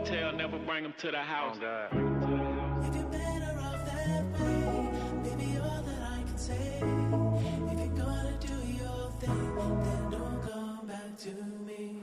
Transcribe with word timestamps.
hotel, 0.00 0.32
never 0.32 0.58
bring 0.58 0.82
them 0.82 0.94
to 0.98 1.10
the 1.10 1.18
house. 1.18 1.58
Me. 11.66 12.02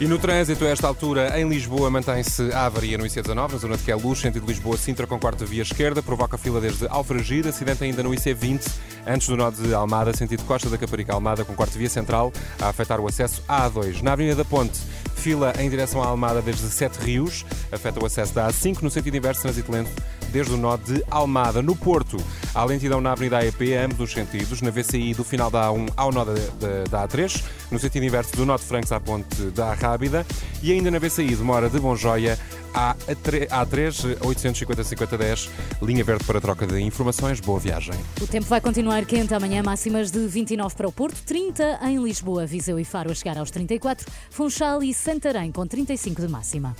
E 0.00 0.06
no 0.06 0.18
trânsito, 0.18 0.64
a 0.64 0.68
esta 0.68 0.88
altura, 0.88 1.38
em 1.38 1.48
Lisboa, 1.48 1.88
mantém-se 1.88 2.50
a 2.52 2.66
avaria 2.66 2.98
no 2.98 3.04
IC19, 3.04 3.52
na 3.52 3.58
zona 3.58 3.76
de 3.76 3.84
Queluz, 3.84 4.18
sentido 4.18 4.44
Lisboa-Sintra, 4.44 5.06
com 5.06 5.20
quarta 5.20 5.44
via 5.44 5.62
esquerda, 5.62 6.02
provoca 6.02 6.36
fila 6.36 6.60
desde 6.60 6.88
Alfragir, 6.88 7.46
acidente 7.46 7.84
ainda 7.84 8.02
no 8.02 8.10
IC20, 8.10 8.70
antes 9.06 9.28
do 9.28 9.36
nó 9.36 9.50
de 9.50 9.72
Almada, 9.72 10.12
sentido 10.12 10.42
Costa 10.44 10.68
da 10.68 10.76
Caparica 10.76 11.12
Almada, 11.12 11.44
com 11.44 11.54
quarta 11.54 11.78
via 11.78 11.88
central, 11.88 12.32
a 12.60 12.68
afetar 12.68 12.98
o 12.98 13.06
acesso 13.06 13.42
à 13.46 13.70
A2. 13.70 14.02
Na 14.02 14.12
Avenida 14.12 14.34
da 14.34 14.44
Ponte, 14.44 14.80
fila 15.14 15.52
em 15.58 15.70
direção 15.70 16.02
à 16.02 16.06
Almada 16.06 16.42
desde 16.42 16.68
Sete 16.68 16.98
Rios, 16.98 17.44
afeta 17.72 18.02
o 18.02 18.06
acesso 18.06 18.34
da 18.34 18.48
A5, 18.48 18.82
no 18.82 18.90
sentido 18.90 19.16
inverso, 19.16 19.42
trânsito 19.42 19.72
lento, 19.72 19.90
desde 20.30 20.52
o 20.52 20.56
nó 20.56 20.76
de 20.76 21.02
Almada. 21.10 21.62
No 21.62 21.76
Porto, 21.76 22.16
há 22.54 22.64
lentidão 22.64 23.00
na 23.00 23.12
Avenida 23.12 23.38
AEP, 23.38 23.74
ambos 23.74 24.00
os 24.00 24.12
sentidos, 24.12 24.60
na 24.60 24.70
VCI 24.70 25.14
do 25.14 25.24
final 25.24 25.50
da 25.50 25.68
A1 25.68 25.88
ao 25.96 26.12
nó 26.12 26.24
da, 26.24 26.32
da, 26.32 27.06
da 27.06 27.08
A3, 27.08 27.42
no 27.70 27.78
sentido 27.78 28.04
inverso 28.04 28.36
do 28.36 28.44
nó 28.44 28.56
de 28.56 28.64
Francos 28.64 28.92
à 28.92 29.00
ponte 29.00 29.42
da 29.50 29.74
Rábida, 29.74 30.26
e 30.62 30.72
ainda 30.72 30.90
na 30.90 30.98
VCI 30.98 31.36
demora 31.36 31.70
de 31.70 31.78
Bonjoia 31.78 32.38
à 32.74 32.94
A3, 33.06 33.48
A3 33.48 34.18
850-5010, 34.18 35.48
linha 35.80 36.04
verde 36.04 36.24
para 36.24 36.40
troca 36.40 36.66
de 36.66 36.80
informações. 36.80 37.40
Boa 37.40 37.60
viagem. 37.60 37.94
O 38.20 38.26
tempo 38.26 38.46
vai 38.46 38.60
continuar 38.60 39.04
quente 39.04 39.32
amanhã, 39.32 39.62
máximas 39.62 40.10
de 40.10 40.26
29 40.26 40.74
para 40.74 40.88
o 40.88 40.92
Porto, 40.92 41.22
30 41.24 41.80
em 41.84 42.02
Lisboa, 42.02 42.44
Viseu 42.44 42.78
e 42.78 42.84
Faro 42.84 43.10
a 43.10 43.14
chegar 43.14 43.38
aos 43.38 43.50
34, 43.50 44.06
Funchal 44.30 44.82
e 44.82 44.92
Santarém 44.92 45.52
com 45.52 45.66
35 45.66 46.20
de 46.20 46.28
máxima. 46.28 46.74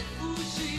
Sei 0.00 0.66
de 0.66 0.69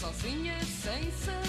sozinha 0.00 0.58
sem 0.82 1.10
saber 1.12 1.45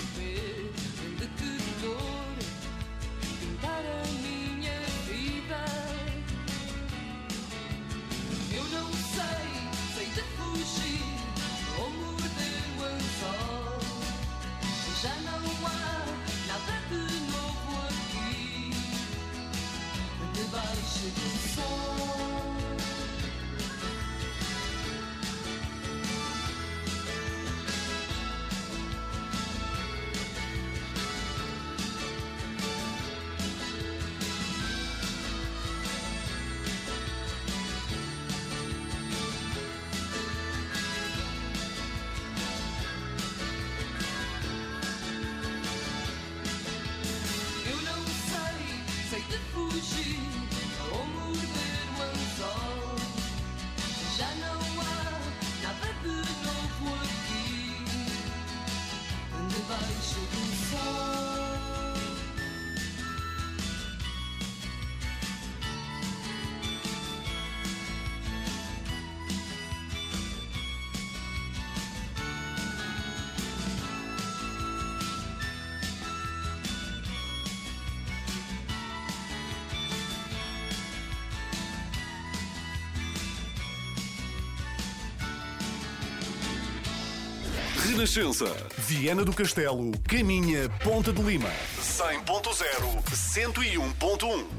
Renascença. 87.98 88.46
Viana 88.78 89.26
do 89.26 89.34
Castelo. 89.34 89.92
Caminha 90.08 90.70
Ponta 90.84 91.12
de 91.12 91.20
Lima. 91.20 91.50
100.0. 91.82 93.02
101.1. 93.12 94.57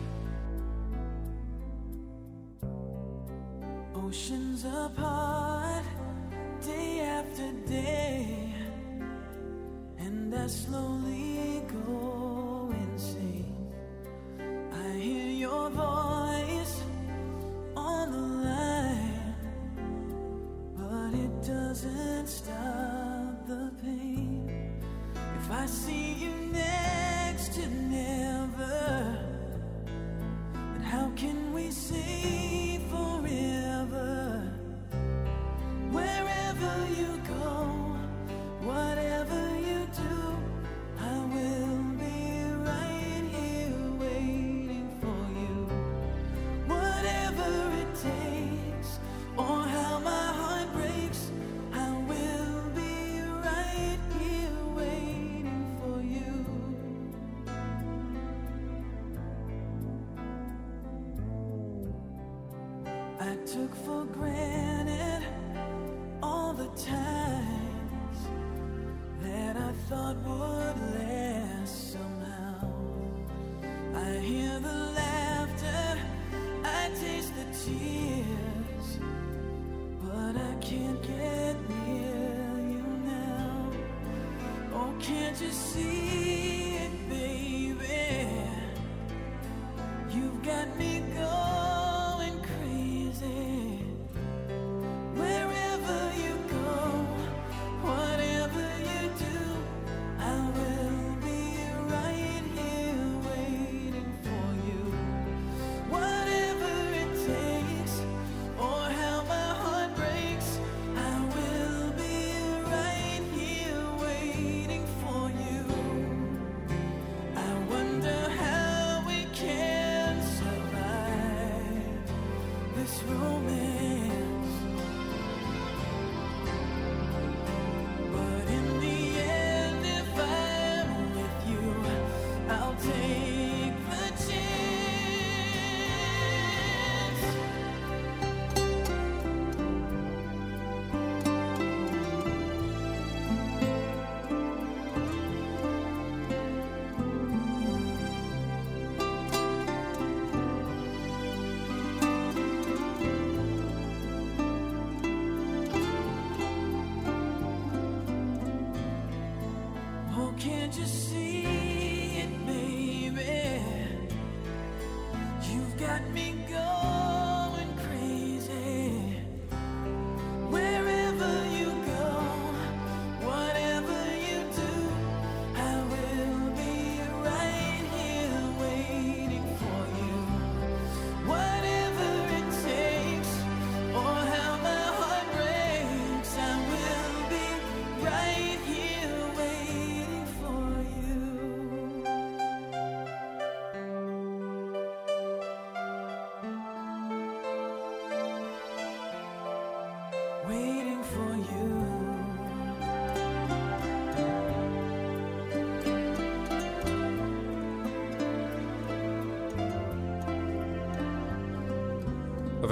let 165.98 166.14
me 166.14 166.37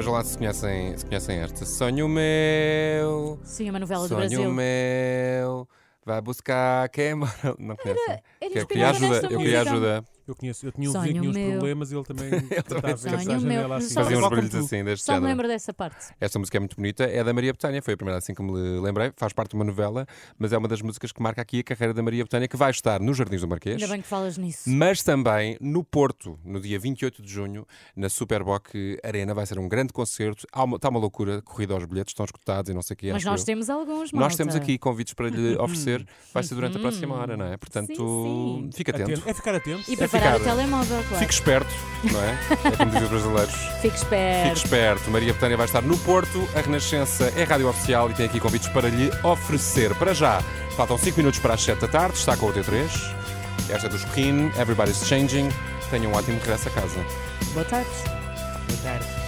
Vejam 0.06 0.14
lá 0.14 0.22
se 0.22 0.38
conhecem, 0.38 0.96
se 0.96 1.04
conhecem 1.04 1.38
esta. 1.38 1.66
Sonho 1.66 2.08
meu. 2.08 3.40
Sim, 3.42 3.66
é 3.66 3.70
uma 3.70 3.80
novela 3.80 4.02
do 4.02 4.08
Sonho 4.08 4.20
Brasil. 4.20 4.52
meu. 4.52 5.68
Vai 6.04 6.20
buscar 6.20 6.88
quem 6.90 7.16
mora. 7.16 7.32
Não 7.58 7.74
conhecem? 7.74 8.22
era 8.40 8.52
Que 8.52 8.58
eu 8.60 8.66
queria 8.68 8.90
ajuda. 8.90 9.28
Eu 9.28 9.38
queria 9.38 9.60
ajuda. 9.62 10.04
Eu 10.26 10.34
conheço, 10.34 10.66
eu 10.66 10.72
tinha 10.72 10.88
um 10.88 10.92
Sonho 10.92 11.04
vizinho 11.04 11.22
que 11.22 11.30
tinha 11.30 11.44
uns 11.44 11.48
meu. 11.50 11.58
problemas 11.58 11.92
e 11.92 11.94
ele 11.94 12.04
também 12.04 12.30
tentava 12.48 12.96
Sonho 12.96 13.14
a 13.14 13.18
meu. 13.18 13.40
janela 13.40 13.76
assim. 13.76 13.88
Só- 13.94 14.00
uns 14.02 14.20
barulhos 14.20 14.54
assim 14.54 14.84
deste 14.84 15.04
Só 15.04 15.12
me 15.12 15.16
género. 15.18 15.26
lembro 15.32 15.48
dessa 15.48 15.72
parte. 15.72 16.06
Esta 16.20 16.38
música 16.38 16.56
é 16.58 16.60
muito 16.60 16.74
bonita, 16.76 17.04
é 17.04 17.22
da 17.22 17.32
Maria 17.32 17.52
Betânia, 17.52 17.80
foi 17.80 17.94
a 17.94 17.96
primeira 17.96 18.18
assim 18.18 18.34
que 18.34 18.42
me 18.42 18.52
lembrei, 18.80 19.12
faz 19.16 19.32
parte 19.32 19.50
de 19.50 19.54
uma 19.56 19.64
novela, 19.64 20.04
mas 20.38 20.52
é 20.52 20.58
uma 20.58 20.66
das 20.66 20.82
músicas 20.82 21.12
que 21.12 21.22
marca 21.22 21.40
aqui 21.42 21.60
a 21.60 21.62
carreira 21.62 21.94
da 21.94 22.02
Maria 22.02 22.24
Betânia, 22.24 22.48
que 22.48 22.56
vai 22.56 22.70
estar 22.70 22.98
nos 23.00 23.16
Jardins 23.16 23.40
do 23.40 23.48
Marquês. 23.48 23.76
Ainda 23.80 23.92
bem 23.92 24.02
que 24.02 24.08
falas 24.08 24.36
nisso. 24.36 24.68
Mas 24.68 25.02
também 25.02 25.56
no 25.60 25.84
Porto, 25.84 26.38
no 26.44 26.60
dia 26.60 26.78
28 26.78 27.22
de 27.22 27.30
junho, 27.32 27.64
na 27.94 28.08
Superboc 28.08 28.74
Arena, 29.04 29.32
vai 29.32 29.46
ser 29.46 29.58
um 29.58 29.68
grande 29.68 29.92
concerto. 29.92 30.46
Há 30.52 30.64
uma- 30.64 30.76
Está 30.76 30.88
uma 30.88 30.98
loucura, 30.98 31.40
corrida 31.42 31.72
aos 31.74 31.84
bilhetes, 31.84 32.10
estão 32.12 32.24
esgotados 32.24 32.68
e 32.70 32.74
não 32.74 32.82
sei 32.82 32.94
o 32.94 32.96
que. 32.96 33.12
Mas 33.12 33.24
nós 33.24 33.44
temos 33.44 33.70
alguns, 33.70 34.10
Nós 34.12 34.20
malta. 34.20 34.36
temos 34.36 34.54
aqui 34.56 34.76
convites 34.76 35.14
para 35.14 35.28
lhe 35.28 35.56
oferecer, 35.58 36.04
vai 36.34 36.42
ser 36.42 36.54
durante 36.56 36.76
a 36.76 36.80
próxima 36.80 37.14
hora, 37.14 37.36
não 37.36 37.46
é? 37.46 37.56
Portanto, 37.56 37.94
Sim, 37.94 38.68
sim. 38.72 38.76
fica 38.76 38.90
atento. 38.90 39.12
Atento. 39.12 39.28
É 39.28 39.34
ficar 39.34 39.54
atento. 39.54 39.90
E 39.90 39.96
preparar 39.96 40.15
ficar- 40.18 40.36
o 40.36 40.40
telemóvel, 40.40 41.02
claro. 41.08 41.18
Fique 41.18 41.34
esperto, 41.34 41.74
não 42.12 42.22
é? 42.22 42.38
É 42.64 42.70
como 42.76 42.90
dizem 42.90 43.02
os 43.04 43.08
brasileiros. 43.10 43.54
Fique 43.82 43.96
esperto. 43.96 44.44
Fique 44.48 44.58
esperto. 44.58 45.10
Maria 45.10 45.32
Betânia 45.32 45.56
vai 45.56 45.66
estar 45.66 45.82
no 45.82 45.96
Porto. 45.98 46.48
A 46.54 46.60
Renascença 46.60 47.32
é 47.36 47.44
rádio 47.44 47.68
oficial 47.68 48.10
e 48.10 48.14
tem 48.14 48.26
aqui 48.26 48.38
convites 48.40 48.68
para 48.68 48.88
lhe 48.88 49.10
oferecer. 49.22 49.94
Para 49.94 50.12
já, 50.14 50.40
faltam 50.76 50.96
5 50.98 51.16
minutos 51.18 51.38
para 51.40 51.54
as 51.54 51.62
7 51.62 51.80
da 51.80 51.88
tarde. 51.88 52.16
Está 52.18 52.36
com 52.36 52.46
o 52.46 52.52
T3. 52.52 52.88
Esta 53.68 53.86
é 53.86 53.90
do 53.90 53.96
Skin. 53.96 54.48
Everybody's 54.58 55.04
Changing. 55.06 55.48
Tenham 55.90 56.12
um 56.12 56.14
ótimo 56.16 56.38
regresso 56.40 56.68
a 56.68 56.72
casa. 56.72 57.04
Boa 57.52 57.64
tarde. 57.64 57.88
Boa 58.68 58.78
tarde. 58.82 59.25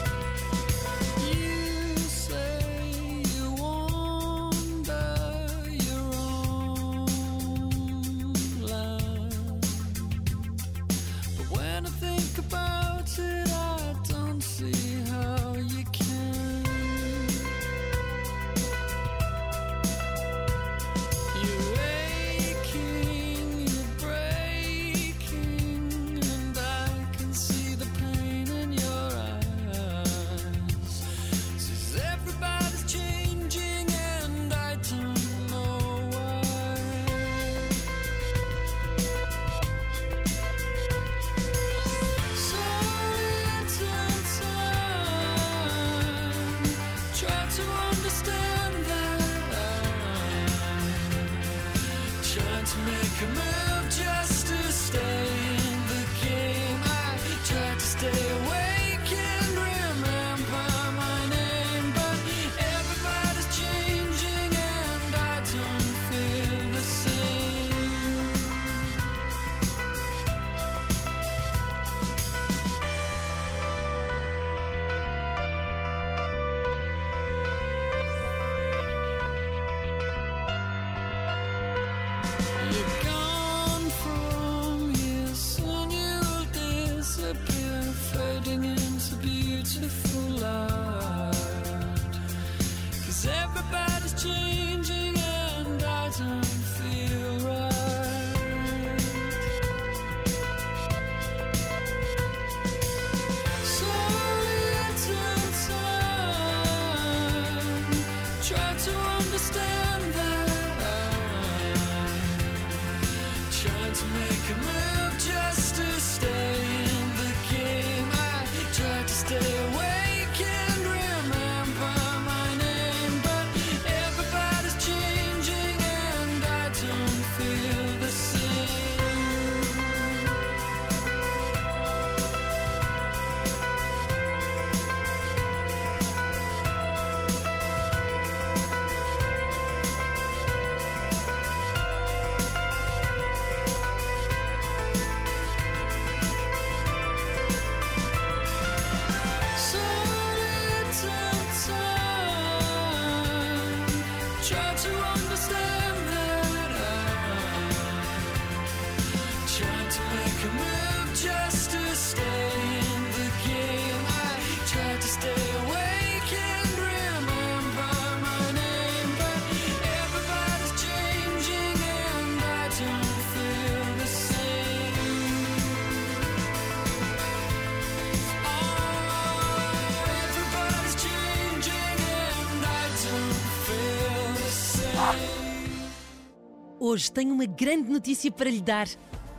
Hoje 186.99 187.13
tenho 187.13 187.33
uma 187.33 187.47
grande 187.47 187.89
notícia 187.89 188.29
para 188.29 188.51
lhe 188.51 188.61
dar. 188.61 188.89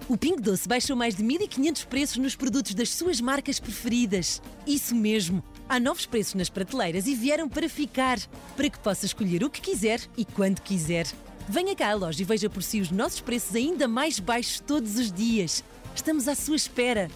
O 0.07 0.15
Pingo 0.15 0.41
Doce 0.41 0.65
baixou 0.65 0.95
mais 0.95 1.13
de 1.13 1.21
1500 1.21 1.83
preços 1.83 2.15
nos 2.15 2.33
produtos 2.33 2.73
das 2.73 2.89
suas 2.91 3.19
marcas 3.19 3.59
preferidas. 3.59 4.41
Isso 4.65 4.95
mesmo! 4.95 5.43
Há 5.67 5.77
novos 5.77 6.05
preços 6.05 6.35
nas 6.35 6.47
prateleiras 6.47 7.05
e 7.05 7.13
vieram 7.13 7.49
para 7.49 7.67
ficar, 7.67 8.17
para 8.55 8.69
que 8.69 8.79
possa 8.79 9.05
escolher 9.05 9.43
o 9.43 9.49
que 9.49 9.59
quiser 9.59 9.99
e 10.15 10.23
quando 10.23 10.61
quiser. 10.61 11.05
Venha 11.49 11.75
cá 11.75 11.89
à 11.89 11.95
loja 11.95 12.21
e 12.21 12.23
veja 12.23 12.49
por 12.49 12.63
si 12.63 12.79
os 12.79 12.91
nossos 12.91 13.19
preços 13.19 13.53
ainda 13.53 13.89
mais 13.89 14.21
baixos 14.21 14.61
todos 14.61 14.95
os 14.95 15.11
dias. 15.11 15.61
Estamos 15.93 16.29
à 16.29 16.35
sua 16.35 16.55
espera. 16.55 17.09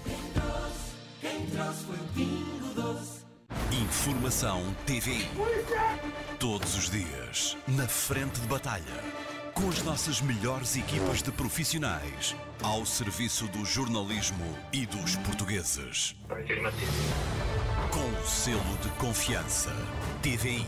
Informação 3.71 4.75
TV. 4.85 5.25
Todos 6.37 6.75
os 6.75 6.89
dias, 6.89 7.55
na 7.65 7.87
frente 7.87 8.41
de 8.41 8.47
batalha. 8.47 9.32
Com 9.53 9.69
as 9.69 9.83
nossas 9.83 10.21
melhores 10.21 10.75
equipas 10.75 11.21
de 11.21 11.31
profissionais, 11.31 12.35
ao 12.61 12.85
serviço 12.85 13.47
do 13.47 13.63
jornalismo 13.63 14.43
e 14.71 14.85
dos 14.85 15.15
portugueses. 15.17 16.15
Com 17.91 18.21
o 18.21 18.27
selo 18.27 18.77
de 18.81 18.89
confiança. 18.97 19.71
TVI. 20.21 20.65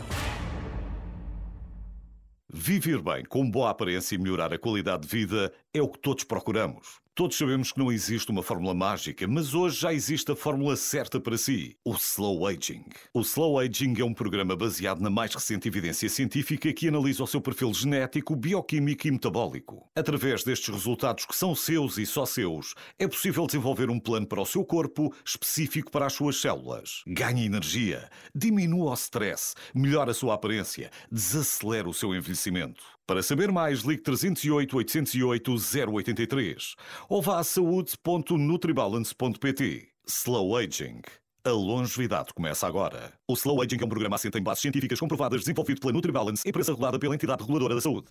Viver 2.48 3.02
bem, 3.02 3.26
com 3.26 3.50
boa 3.50 3.72
aparência 3.72 4.16
e 4.16 4.18
melhorar 4.18 4.54
a 4.54 4.58
qualidade 4.58 5.08
de 5.08 5.10
vida 5.10 5.52
é 5.76 5.82
o 5.82 5.90
que 5.90 6.00
todos 6.00 6.24
procuramos. 6.24 7.04
Todos 7.14 7.38
sabemos 7.38 7.72
que 7.72 7.80
não 7.80 7.92
existe 7.92 8.30
uma 8.30 8.44
fórmula 8.44 8.74
mágica, 8.74 9.26
mas 9.26 9.54
hoje 9.54 9.80
já 9.80 9.94
existe 9.94 10.30
a 10.34 10.36
fórmula 10.36 10.76
certa 10.76 11.18
para 11.18 11.38
si: 11.38 11.78
o 11.84 11.94
Slow 11.94 12.46
Aging. 12.46 12.84
O 13.14 13.22
Slow 13.22 13.60
Aging 13.60 14.02
é 14.02 14.04
um 14.04 14.14
programa 14.14 14.54
baseado 14.54 15.00
na 15.00 15.10
mais 15.10 15.34
recente 15.34 15.68
evidência 15.68 16.10
científica 16.10 16.74
que 16.74 16.90
analisa 16.90 17.24
o 17.24 17.28
seu 17.28 17.40
perfil 17.40 17.74
genético, 17.74 18.36
bioquímico 18.36 19.08
e 19.08 19.12
metabólico. 19.12 19.90
Através 19.96 20.44
destes 20.44 20.74
resultados 20.74 21.26
que 21.26 21.36
são 21.36 21.56
seus 21.56 21.98
e 21.98 22.06
só 22.06 22.26
seus, 22.26 22.76
é 23.00 23.08
possível 23.08 23.46
desenvolver 23.46 23.90
um 23.90 24.00
plano 24.00 24.28
para 24.28 24.42
o 24.42 24.46
seu 24.46 24.66
corpo 24.66 25.14
específico 25.26 25.92
para 25.92 26.08
as 26.08 26.14
suas 26.14 26.36
células. 26.36 27.02
Ganhe 27.08 27.46
energia, 27.46 28.10
diminua 28.34 28.92
o 28.92 28.94
stress, 28.94 29.56
melhora 29.74 30.12
a 30.12 30.14
sua 30.14 30.34
aparência, 30.34 30.92
desacelera 31.10 31.88
o 31.88 31.94
seu 31.94 32.14
envelhecimento. 32.14 32.95
Para 33.08 33.22
saber 33.22 33.52
mais, 33.52 33.82
ligue 33.82 34.02
308 34.02 34.78
808 34.78 35.56
083 35.92 36.74
ou 37.08 37.22
vá 37.22 37.38
a 37.38 37.44
saúde.nutribalance.pt. 37.44 39.90
Slow 40.08 40.58
Aging. 40.58 41.02
A 41.44 41.52
longevidade 41.52 42.34
começa 42.34 42.66
agora. 42.66 43.14
O 43.28 43.34
Slow 43.34 43.62
Aging 43.62 43.78
é 43.80 43.86
um 43.86 43.90
programa 43.90 44.16
assente 44.16 44.40
em 44.40 44.42
bases 44.42 44.64
científicas 44.64 45.00
comprovadas 45.00 45.42
desenvolvido 45.42 45.82
pela 45.82 45.94
NutriBalance, 45.94 46.50
empresa 46.50 46.72
regulada 46.72 46.98
pela 46.98 47.14
entidade 47.14 47.44
reguladora 47.44 47.76
da 47.76 47.82
saúde. 47.82 48.08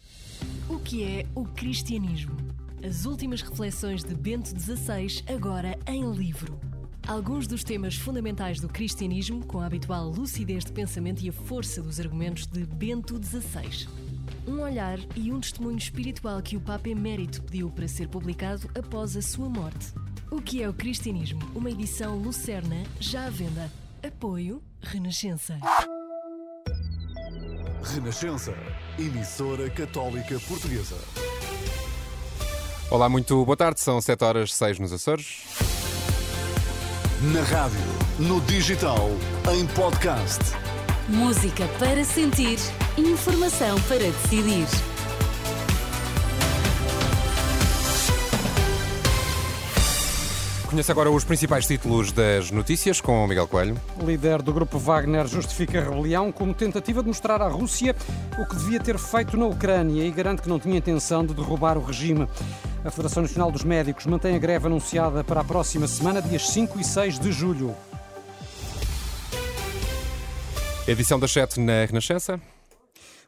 O 0.68 0.78
que 0.78 1.02
é 1.02 1.26
o 1.34 1.44
cristianismo? 1.44 2.36
As 2.86 3.04
últimas 3.04 3.42
reflexões 3.42 4.04
de 4.04 4.14
Bento 4.14 4.50
XVI, 4.50 5.24
agora 5.26 5.76
em 5.88 6.08
livro. 6.12 6.56
Alguns 7.08 7.48
dos 7.48 7.64
temas 7.64 7.96
fundamentais 7.96 8.60
do 8.60 8.68
cristianismo, 8.68 9.44
com 9.44 9.60
a 9.60 9.66
habitual 9.66 10.08
lucidez 10.08 10.64
de 10.64 10.70
pensamento 10.72 11.20
e 11.24 11.30
a 11.30 11.32
força 11.32 11.82
dos 11.82 11.98
argumentos 11.98 12.46
de 12.46 12.64
Bento 12.64 13.20
XVI. 13.20 13.88
Um 14.46 14.60
olhar 14.60 14.98
e 15.16 15.32
um 15.32 15.40
testemunho 15.40 15.78
espiritual 15.78 16.40
que 16.42 16.56
o 16.56 16.60
Papa 16.60 16.88
Emérito 16.88 17.42
pediu 17.42 17.70
para 17.70 17.88
ser 17.88 18.08
publicado 18.08 18.68
após 18.76 19.16
a 19.16 19.22
sua 19.22 19.48
morte. 19.48 19.92
O 20.30 20.40
que 20.40 20.62
é 20.62 20.68
o 20.68 20.74
cristianismo? 20.74 21.40
Uma 21.54 21.70
edição 21.70 22.16
Lucerna, 22.16 22.82
já 23.00 23.26
à 23.26 23.30
venda. 23.30 23.70
Apoio 24.02 24.62
Renascença. 24.82 25.58
Renascença. 27.82 28.54
Emissora 28.98 29.70
Católica 29.70 30.38
Portuguesa. 30.40 30.96
Olá, 32.90 33.08
muito 33.08 33.44
boa 33.44 33.56
tarde. 33.56 33.80
São 33.80 34.00
7 34.00 34.24
horas 34.24 34.54
6 34.54 34.78
nos 34.78 34.92
Açores. 34.92 35.44
Na 37.32 37.42
rádio, 37.42 37.80
no 38.18 38.40
digital, 38.42 39.08
em 39.50 39.66
podcast. 39.68 40.63
Música 41.06 41.68
para 41.78 42.02
sentir, 42.02 42.58
informação 42.96 43.78
para 43.82 43.98
decidir. 43.98 44.66
Conheça 50.66 50.92
agora 50.92 51.10
os 51.10 51.22
principais 51.22 51.66
títulos 51.66 52.10
das 52.10 52.50
notícias 52.50 53.02
com 53.02 53.22
o 53.22 53.28
Miguel 53.28 53.46
Coelho. 53.46 53.76
O 54.00 54.06
líder 54.06 54.40
do 54.40 54.50
grupo 54.50 54.78
Wagner 54.78 55.26
justifica 55.26 55.78
a 55.78 55.90
rebelião 55.90 56.32
como 56.32 56.54
tentativa 56.54 57.02
de 57.02 57.08
mostrar 57.08 57.42
à 57.42 57.48
Rússia 57.48 57.94
o 58.38 58.46
que 58.46 58.56
devia 58.56 58.80
ter 58.80 58.98
feito 58.98 59.36
na 59.36 59.44
Ucrânia 59.44 60.02
e 60.02 60.10
garante 60.10 60.40
que 60.40 60.48
não 60.48 60.58
tinha 60.58 60.78
intenção 60.78 61.24
de 61.24 61.34
derrubar 61.34 61.76
o 61.76 61.84
regime. 61.84 62.26
A 62.82 62.90
Federação 62.90 63.22
Nacional 63.22 63.52
dos 63.52 63.62
Médicos 63.62 64.06
mantém 64.06 64.34
a 64.34 64.38
greve 64.38 64.66
anunciada 64.68 65.22
para 65.22 65.42
a 65.42 65.44
próxima 65.44 65.86
semana, 65.86 66.22
dias 66.22 66.48
5 66.48 66.80
e 66.80 66.84
6 66.84 67.18
de 67.18 67.30
julho. 67.30 67.76
Edição 70.87 71.19
das 71.19 71.31
7 71.31 71.59
na 71.59 71.85
Renascença. 71.85 72.39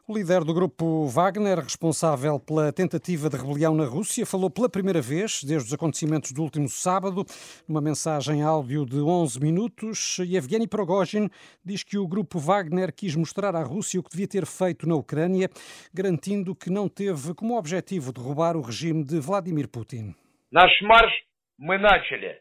O 0.08 0.14
líder 0.18 0.42
do 0.42 0.52
grupo 0.52 1.06
Wagner, 1.06 1.60
responsável 1.60 2.40
pela 2.40 2.72
tentativa 2.72 3.30
de 3.30 3.36
rebelião 3.36 3.72
na 3.72 3.84
Rússia, 3.84 4.26
falou 4.26 4.50
pela 4.50 4.68
primeira 4.68 5.00
vez 5.00 5.44
desde 5.44 5.68
os 5.68 5.72
acontecimentos 5.72 6.32
do 6.32 6.42
último 6.42 6.68
sábado, 6.68 7.24
numa 7.68 7.80
mensagem 7.80 8.42
áudio 8.42 8.84
de 8.84 9.00
11 9.00 9.38
minutos. 9.38 10.18
Yevgeny 10.18 10.66
Prigozhin 10.66 11.30
diz 11.64 11.84
que 11.84 11.96
o 11.96 12.08
grupo 12.08 12.40
Wagner 12.40 12.92
quis 12.92 13.14
mostrar 13.14 13.54
à 13.54 13.62
Rússia 13.62 14.00
o 14.00 14.02
que 14.02 14.10
devia 14.10 14.26
ter 14.26 14.44
feito 14.44 14.88
na 14.88 14.96
Ucrânia, 14.96 15.48
garantindo 15.94 16.56
que 16.56 16.68
não 16.68 16.88
teve 16.88 17.32
como 17.32 17.56
objetivo 17.56 18.12
derrubar 18.12 18.56
o 18.56 18.60
regime 18.60 19.04
de 19.04 19.20
Vladimir 19.20 19.68
Putin. 19.68 20.16
Наш 20.50 20.72
марш 20.82 21.12
мы 21.58 21.78
начали 21.78 22.40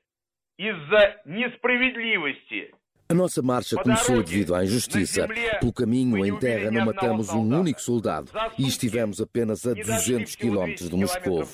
из-за 0.58 1.22
несправедливости 1.26 2.74
a 3.09 3.15
nossa 3.15 3.41
marcha 3.41 3.77
começou 3.77 4.21
devido 4.21 4.53
à 4.53 4.65
injustiça. 4.65 5.29
Pelo 5.61 5.73
caminho, 5.73 6.27
em 6.27 6.37
terra, 6.41 6.73
não 6.73 6.87
matamos 6.87 7.29
um 7.29 7.57
único 7.57 7.81
soldado 7.81 8.33
e 8.59 8.67
estivemos 8.67 9.21
apenas 9.21 9.65
a 9.65 9.75
200 9.75 10.35
quilómetros 10.35 10.91
de 10.91 10.97
Moscou. 10.97 11.47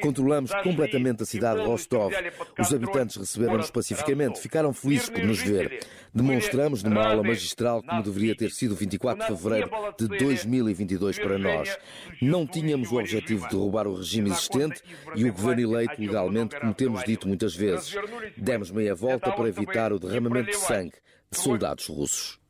Controlamos 0.00 0.52
completamente 0.62 1.22
a 1.22 1.26
cidade 1.26 1.60
de 1.60 1.66
Rostov. 1.66 2.14
Os 2.58 2.72
habitantes 2.72 3.16
receberam-nos 3.16 3.70
pacificamente, 3.70 4.40
ficaram 4.40 4.72
felizes 4.72 5.10
por 5.10 5.22
nos 5.22 5.38
ver. 5.42 5.80
Demonstramos 6.14 6.82
numa 6.82 7.06
aula 7.06 7.22
magistral 7.22 7.82
como 7.82 8.02
deveria 8.02 8.34
ter 8.34 8.50
sido 8.50 8.74
24 8.74 9.20
de 9.20 9.36
fevereiro 9.36 9.70
de 9.98 10.08
2022 10.08 11.18
para 11.18 11.38
nós. 11.38 11.76
Não 12.22 12.46
tínhamos 12.46 12.90
o 12.90 12.96
objetivo 12.96 13.46
de 13.46 13.54
derrubar 13.54 13.86
o 13.86 13.96
regime 13.96 14.30
existente 14.30 14.80
e 15.14 15.28
o 15.28 15.32
governo 15.32 15.74
eleito 15.74 16.00
legalmente, 16.00 16.58
como 16.58 16.72
temos 16.72 17.04
dito 17.04 17.28
muitas 17.28 17.54
vezes. 17.54 17.94
Demos 18.34 18.70
meia 18.70 18.94
volta 18.94 19.30
para 19.30 19.46
evitar 19.46 19.92
o 19.92 19.98
derramamento 19.98 20.52
de 20.52 20.56
sangue 20.56 20.86
soldados 21.30 21.86
russos. 21.86 22.40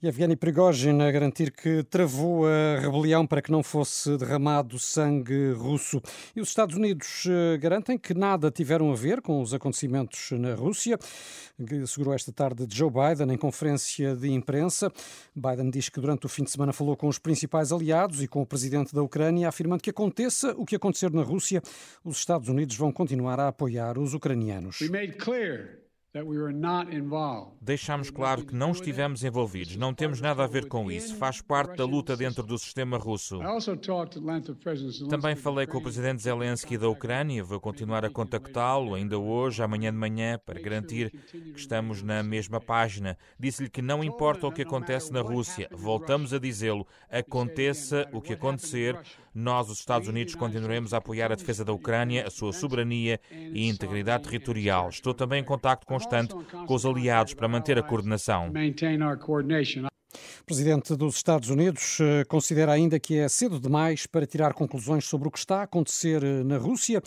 Yevgeny 0.00 0.36
Prigozhin 0.36 1.00
a 1.02 1.10
garantir 1.10 1.50
que 1.50 1.82
travou 1.82 2.46
a 2.46 2.78
rebelião 2.78 3.26
para 3.26 3.42
que 3.42 3.50
não 3.50 3.64
fosse 3.64 4.16
derramado 4.16 4.78
sangue 4.78 5.50
russo. 5.54 6.00
E 6.36 6.40
os 6.40 6.50
Estados 6.50 6.76
Unidos 6.76 7.24
eh, 7.26 7.58
garantem 7.58 7.98
que 7.98 8.14
nada 8.14 8.48
tiveram 8.48 8.92
a 8.92 8.94
ver 8.94 9.20
com 9.20 9.42
os 9.42 9.52
acontecimentos 9.52 10.30
na 10.30 10.54
Rússia, 10.54 10.96
que 11.66 11.74
assegurou 11.82 12.14
esta 12.14 12.30
tarde 12.30 12.64
Joe 12.70 12.88
Biden 12.88 13.34
em 13.34 13.36
conferência 13.36 14.14
de 14.14 14.30
imprensa. 14.30 14.92
Biden 15.34 15.68
diz 15.68 15.88
que 15.88 16.00
durante 16.00 16.26
o 16.26 16.28
fim 16.28 16.44
de 16.44 16.52
semana 16.52 16.72
falou 16.72 16.96
com 16.96 17.08
os 17.08 17.18
principais 17.18 17.72
aliados 17.72 18.22
e 18.22 18.28
com 18.28 18.40
o 18.40 18.46
presidente 18.46 18.94
da 18.94 19.02
Ucrânia, 19.02 19.48
afirmando 19.48 19.82
que 19.82 19.90
aconteça 19.90 20.54
o 20.56 20.64
que 20.64 20.76
acontecer 20.76 21.10
na 21.10 21.24
Rússia, 21.24 21.60
os 22.04 22.18
Estados 22.18 22.48
Unidos 22.48 22.76
vão 22.76 22.92
continuar 22.92 23.40
a 23.40 23.48
apoiar 23.48 23.98
os 23.98 24.14
ucranianos. 24.14 24.78
Deixámos 27.60 28.10
claro 28.10 28.44
que 28.44 28.54
não 28.54 28.70
estivemos 28.70 29.22
envolvidos, 29.22 29.76
não 29.76 29.92
temos 29.92 30.20
nada 30.20 30.44
a 30.44 30.46
ver 30.46 30.68
com 30.68 30.90
isso, 30.90 31.16
faz 31.16 31.40
parte 31.40 31.76
da 31.76 31.84
luta 31.84 32.16
dentro 32.16 32.42
do 32.42 32.58
sistema 32.58 32.96
russo. 32.96 33.38
Também 35.08 35.36
falei 35.36 35.66
com 35.66 35.78
o 35.78 35.82
presidente 35.82 36.22
Zelensky 36.22 36.78
da 36.78 36.88
Ucrânia, 36.88 37.44
vou 37.44 37.60
continuar 37.60 38.04
a 38.04 38.10
contactá-lo 38.10 38.94
ainda 38.94 39.18
hoje, 39.18 39.62
amanhã 39.62 39.92
de 39.92 39.98
manhã, 39.98 40.38
para 40.44 40.60
garantir 40.60 41.10
que 41.10 41.58
estamos 41.58 42.02
na 42.02 42.22
mesma 42.22 42.60
página. 42.60 43.16
Disse-lhe 43.38 43.68
que 43.68 43.82
não 43.82 44.02
importa 44.02 44.46
o 44.46 44.52
que 44.52 44.62
acontece 44.62 45.12
na 45.12 45.20
Rússia, 45.20 45.68
voltamos 45.72 46.32
a 46.32 46.38
dizê-lo, 46.38 46.86
aconteça 47.10 48.08
o 48.12 48.20
que 48.20 48.32
acontecer, 48.32 48.98
nós, 49.34 49.70
os 49.70 49.78
Estados 49.78 50.08
Unidos, 50.08 50.34
continuaremos 50.34 50.92
a 50.92 50.96
apoiar 50.96 51.30
a 51.30 51.36
defesa 51.36 51.64
da 51.64 51.72
Ucrânia, 51.72 52.26
a 52.26 52.30
sua 52.30 52.52
soberania 52.52 53.20
e 53.30 53.68
integridade 53.68 54.24
territorial. 54.24 54.88
Estou 54.88 55.14
também 55.14 55.40
em 55.40 55.44
contacto 55.44 55.86
constante 56.08 56.34
com 56.66 56.74
os 56.74 56.86
aliados 56.86 57.34
para 57.34 57.48
manter 57.48 57.78
a 57.78 57.82
coordenação. 57.82 58.50
O 60.40 60.44
presidente 60.48 60.96
dos 60.96 61.16
Estados 61.16 61.50
Unidos 61.50 61.98
eh, 62.00 62.24
considera 62.24 62.72
ainda 62.72 62.98
que 62.98 63.18
é 63.18 63.28
cedo 63.28 63.60
demais 63.60 64.06
para 64.06 64.26
tirar 64.26 64.54
conclusões 64.54 65.04
sobre 65.04 65.28
o 65.28 65.30
que 65.30 65.38
está 65.38 65.60
a 65.60 65.62
acontecer 65.64 66.24
eh, 66.24 66.42
na 66.42 66.56
Rússia. 66.56 67.02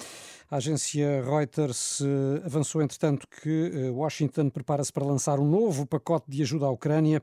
A 0.52 0.58
agência 0.58 1.24
Reuters 1.24 2.02
eh, 2.02 2.46
avançou, 2.46 2.82
entretanto, 2.82 3.26
que 3.26 3.90
Washington 3.90 4.50
prepara-se 4.50 4.92
para 4.92 5.06
lançar 5.06 5.40
um 5.40 5.50
novo 5.50 5.86
pacote 5.86 6.26
de 6.28 6.42
ajuda 6.42 6.66
à 6.66 6.70
Ucrânia, 6.70 7.22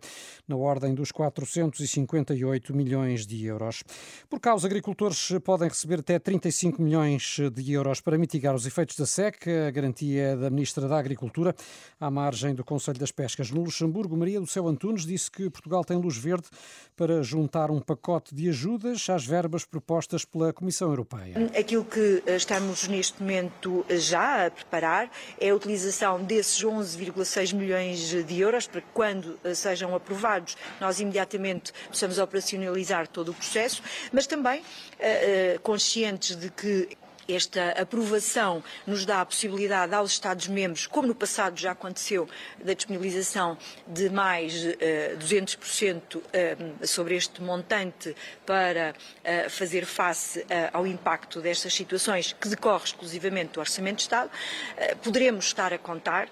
na 0.48 0.56
ordem 0.56 0.94
dos 0.94 1.12
458 1.12 2.74
milhões 2.74 3.26
de 3.26 3.44
euros. 3.44 3.84
Por 4.30 4.40
causa, 4.40 4.66
agricultores 4.66 5.30
podem 5.44 5.68
receber 5.68 6.00
até 6.00 6.18
35 6.18 6.80
milhões 6.80 7.36
de 7.52 7.70
euros 7.70 8.00
para 8.00 8.16
mitigar 8.16 8.54
os 8.54 8.64
efeitos 8.64 8.96
da 8.96 9.04
seca. 9.04 9.68
A 9.68 9.70
garantia 9.70 10.22
é 10.22 10.34
da 10.34 10.48
Ministra 10.48 10.88
da 10.88 10.98
Agricultura, 10.98 11.54
à 12.00 12.10
margem 12.10 12.54
do 12.54 12.64
Conselho 12.64 12.98
das 12.98 13.12
Pescas. 13.12 13.50
No 13.50 13.62
Luxemburgo, 13.62 14.16
Maria 14.16 14.40
do 14.40 14.46
Céu 14.46 14.66
Antunes 14.66 15.04
disse 15.04 15.30
que 15.30 15.50
Portugal 15.50 15.84
tem 15.84 15.98
luz 15.98 16.16
verde 16.16 16.48
para 16.96 17.22
juntar 17.22 17.70
um 17.70 17.78
pacote 17.78 18.34
de 18.34 18.48
ajudas 18.48 19.06
às 19.10 19.26
verbas 19.26 19.66
propostas 19.66 20.24
pela 20.24 20.50
Comissão 20.50 20.88
Europeia. 20.88 21.34
Aquilo 21.54 21.84
que 21.84 22.22
eh, 22.24 22.36
estamos 22.36 22.88
neste 22.88 23.17
momento 23.20 23.84
eh, 23.88 23.96
já 23.96 24.46
a 24.46 24.50
preparar. 24.50 25.10
É 25.40 25.50
a 25.50 25.54
utilização 25.54 26.22
desses 26.22 26.62
11,6 26.62 27.54
milhões 27.54 27.98
de 28.24 28.40
euros 28.40 28.66
para 28.66 28.80
que, 28.80 28.86
quando 28.92 29.38
eh, 29.44 29.54
sejam 29.54 29.94
aprovados, 29.94 30.56
nós 30.80 31.00
imediatamente 31.00 31.72
possamos 31.88 32.18
operacionalizar 32.18 33.08
todo 33.08 33.30
o 33.30 33.34
processo, 33.34 33.82
mas 34.12 34.26
também 34.26 34.62
eh, 34.98 35.54
eh, 35.54 35.58
conscientes 35.62 36.36
de 36.36 36.50
que 36.50 36.88
esta 37.28 37.70
aprovação 37.72 38.62
nos 38.86 39.04
dá 39.04 39.20
a 39.20 39.26
possibilidade 39.26 39.94
aos 39.94 40.12
Estados-membros, 40.12 40.86
como 40.86 41.08
no 41.08 41.14
passado 41.14 41.58
já 41.58 41.72
aconteceu, 41.72 42.28
da 42.62 42.72
disponibilização 42.72 43.58
de 43.86 44.08
mais 44.08 44.64
eh, 44.80 45.16
200% 45.18 46.22
eh, 46.32 46.56
sobre 46.84 47.16
este 47.16 47.42
montante 47.42 48.16
para 48.46 48.94
eh, 49.22 49.48
fazer 49.48 49.84
face 49.84 50.44
eh, 50.48 50.70
ao 50.72 50.86
impacto 50.86 51.40
destas 51.40 51.74
situações 51.74 52.32
que 52.32 52.48
decorre 52.48 52.84
exclusivamente 52.84 53.52
do 53.52 53.60
Orçamento 53.60 53.96
de 53.96 54.02
Estado. 54.02 54.30
Eh, 54.76 54.94
poderemos 54.96 55.46
estar 55.46 55.72
a 55.72 55.78
contar 55.78 56.28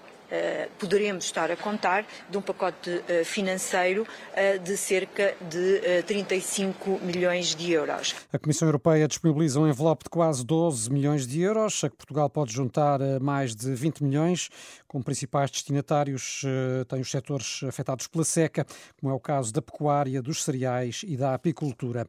poderemos 0.78 1.24
estar 1.24 1.50
a 1.50 1.56
contar 1.56 2.04
de 2.28 2.36
um 2.36 2.42
pacote 2.42 2.90
uh, 2.90 3.24
financeiro 3.24 4.02
uh, 4.02 4.58
de 4.58 4.76
cerca 4.76 5.34
de 5.48 6.02
35 6.06 7.00
milhões 7.02 7.54
de 7.54 7.72
euros. 7.72 8.14
A 8.32 8.38
Comissão 8.38 8.68
Europeia 8.68 9.06
disponibiliza 9.08 9.60
um 9.60 9.68
envelope 9.68 10.04
de 10.04 10.10
quase 10.10 10.44
12 10.44 10.90
milhões 10.90 11.26
de 11.26 11.40
euros, 11.40 11.82
a 11.84 11.90
que 11.90 11.96
Portugal 11.96 12.28
pode 12.28 12.52
juntar 12.52 13.00
mais 13.20 13.54
de 13.54 13.74
20 13.74 14.04
milhões. 14.04 14.48
Como 14.86 15.02
principais 15.02 15.50
destinatários, 15.50 16.42
tem 16.88 17.00
os 17.00 17.10
setores 17.10 17.62
afetados 17.64 18.06
pela 18.06 18.24
seca, 18.24 18.64
como 18.98 19.12
é 19.12 19.14
o 19.14 19.20
caso 19.20 19.52
da 19.52 19.60
pecuária, 19.60 20.22
dos 20.22 20.44
cereais 20.44 21.02
e 21.06 21.16
da 21.16 21.34
apicultura. 21.34 22.06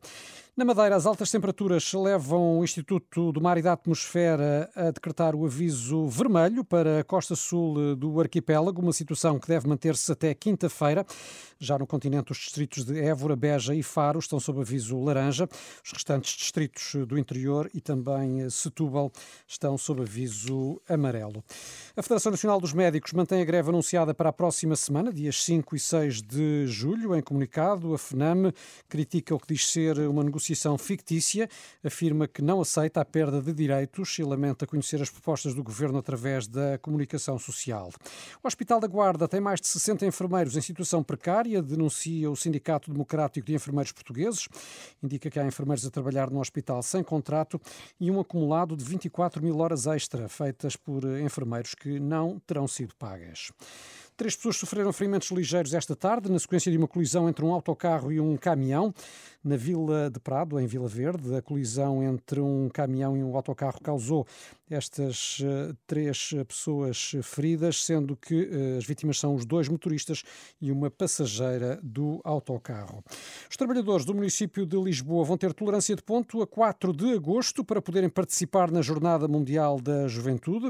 Na 0.58 0.66
Madeira, 0.66 0.96
as 0.96 1.06
altas 1.06 1.30
temperaturas 1.30 1.94
levam 1.94 2.58
o 2.58 2.64
Instituto 2.64 3.32
do 3.32 3.40
Mar 3.40 3.60
e 3.60 3.62
da 3.62 3.74
Atmosfera 3.74 4.68
a 4.76 4.90
decretar 4.90 5.36
o 5.36 5.46
aviso 5.46 6.08
vermelho 6.08 6.64
para 6.64 7.02
a 7.02 7.04
costa 7.04 7.36
sul 7.36 7.96
do 7.96 8.20
arquipélago, 8.20 8.82
uma 8.82 8.92
situação 8.92 9.38
que 9.38 9.48
deve 9.48 9.68
manter-se 9.68 10.12
até 10.12 10.34
quinta-feira. 10.34 11.06
Já 11.60 11.78
no 11.78 11.86
continente, 11.86 12.32
os 12.32 12.40
distritos 12.40 12.86
de 12.86 13.00
Évora, 13.00 13.36
Beja 13.36 13.76
e 13.76 13.84
Faro 13.84 14.18
estão 14.18 14.40
sob 14.40 14.62
aviso 14.62 15.00
laranja. 15.00 15.48
Os 15.86 15.92
restantes 15.92 16.36
distritos 16.36 17.06
do 17.06 17.20
interior 17.20 17.70
e 17.72 17.80
também 17.80 18.50
Setúbal 18.50 19.12
estão 19.48 19.78
sob 19.78 20.02
aviso 20.02 20.82
amarelo. 20.90 21.44
A 21.96 22.02
Federação 22.02 22.32
Nacional 22.32 22.60
dos 22.60 22.74
Médicos 22.74 23.14
mantém 23.14 23.44
a 23.44 23.46
greve 23.46 23.70
anunciada 23.70 24.12
para 24.12 24.30
a 24.30 24.34
próxima 24.34 24.76
semana, 24.76 25.14
dias 25.14 25.44
5 25.44 25.76
e 25.76 25.80
6 25.80 26.22
de 26.24 26.66
julho. 26.66 27.16
Em 27.16 27.22
comunicado, 27.22 27.94
a 27.94 27.98
FNAM 28.00 28.52
critica 28.90 29.36
o 29.36 29.40
que 29.40 29.54
diz 29.54 29.68
ser 29.68 30.00
uma 30.00 30.24
negociação 30.24 30.47
fictícia, 30.78 31.50
afirma 31.84 32.28
que 32.28 32.42
não 32.42 32.62
aceita 32.62 33.02
a 33.02 33.06
perda 33.06 33.42
de 33.42 33.54
direitos 33.54 34.18
e 34.20 34.24
lamenta 34.24 34.68
conhecer 34.68 35.02
as 35.02 35.10
propostas 35.10 35.54
do 35.54 35.64
governo 35.64 35.98
através 35.98 36.48
da 36.48 36.78
comunicação 36.78 37.38
social. 37.40 37.90
O 38.44 38.48
Hospital 38.48 38.80
da 38.80 38.88
Guarda 38.88 39.28
tem 39.28 39.40
mais 39.40 39.60
de 39.60 39.68
60 39.68 40.06
enfermeiros 40.06 40.56
em 40.56 40.62
situação 40.62 41.04
precária, 41.04 41.62
denuncia 41.62 42.30
o 42.30 42.36
Sindicato 42.36 42.92
Democrático 42.92 43.48
de 43.48 43.56
Enfermeiros 43.56 43.92
Portugueses. 43.92 44.48
Indica 45.02 45.30
que 45.30 45.40
há 45.40 45.46
enfermeiros 45.46 45.86
a 45.86 45.90
trabalhar 45.90 46.30
no 46.30 46.40
hospital 46.40 46.82
sem 46.84 47.04
contrato 47.04 47.60
e 48.00 48.10
um 48.12 48.20
acumulado 48.20 48.76
de 48.76 48.84
24 48.84 49.42
mil 49.42 49.58
horas 49.60 49.88
extra 49.88 50.28
feitas 50.30 50.76
por 50.76 51.04
enfermeiros 51.20 51.74
que 51.74 52.00
não 52.00 52.40
terão 52.40 52.68
sido 52.68 52.96
pagas. 52.96 53.52
Três 54.18 54.36
pessoas 54.36 54.58
sofreram 54.58 54.92
ferimentos 54.92 55.30
ligeiros 55.30 55.76
esta 55.76 55.96
tarde 55.96 56.32
na 56.32 56.40
sequência 56.40 56.72
de 56.72 56.78
uma 56.78 56.88
colisão 56.88 57.30
entre 57.30 57.46
um 57.46 57.54
autocarro 57.54 58.12
e 58.12 58.20
um 58.20 58.36
caminhão 58.36 58.92
na 59.48 59.56
Vila 59.56 60.10
de 60.10 60.20
Prado, 60.20 60.60
em 60.60 60.68
Vila 60.68 60.88
Verde. 60.88 61.34
A 61.34 61.42
colisão 61.42 62.04
entre 62.04 62.42
um 62.42 62.70
caminhão 62.70 63.16
e 63.16 63.24
um 63.24 63.36
autocarro 63.36 63.80
causou 63.82 64.28
estas 64.70 65.40
uh, 65.40 65.74
três 65.88 66.34
pessoas 66.46 67.14
feridas, 67.24 67.84
sendo 67.86 68.18
que 68.18 68.36
uh, 68.36 68.78
as 68.78 68.86
vítimas 68.86 69.18
são 69.18 69.34
os 69.34 69.46
dois 69.46 69.70
motoristas 69.70 70.24
e 70.62 70.72
uma 70.72 70.92
passageira 70.92 71.80
do 71.82 72.20
autocarro. 72.24 73.02
Os 73.50 73.56
trabalhadores 73.56 74.06
do 74.06 74.14
município 74.14 74.66
de 74.66 74.78
Lisboa 74.78 75.24
vão 75.24 75.38
ter 75.38 75.54
tolerância 75.54 75.96
de 75.96 76.04
ponto 76.04 76.42
a 76.42 76.48
4 76.48 76.92
de 76.92 77.14
agosto 77.14 77.64
para 77.64 77.82
poderem 77.82 78.10
participar 78.10 78.70
na 78.70 78.82
Jornada 78.82 79.28
Mundial 79.28 79.80
da 79.80 80.08
Juventude. 80.10 80.70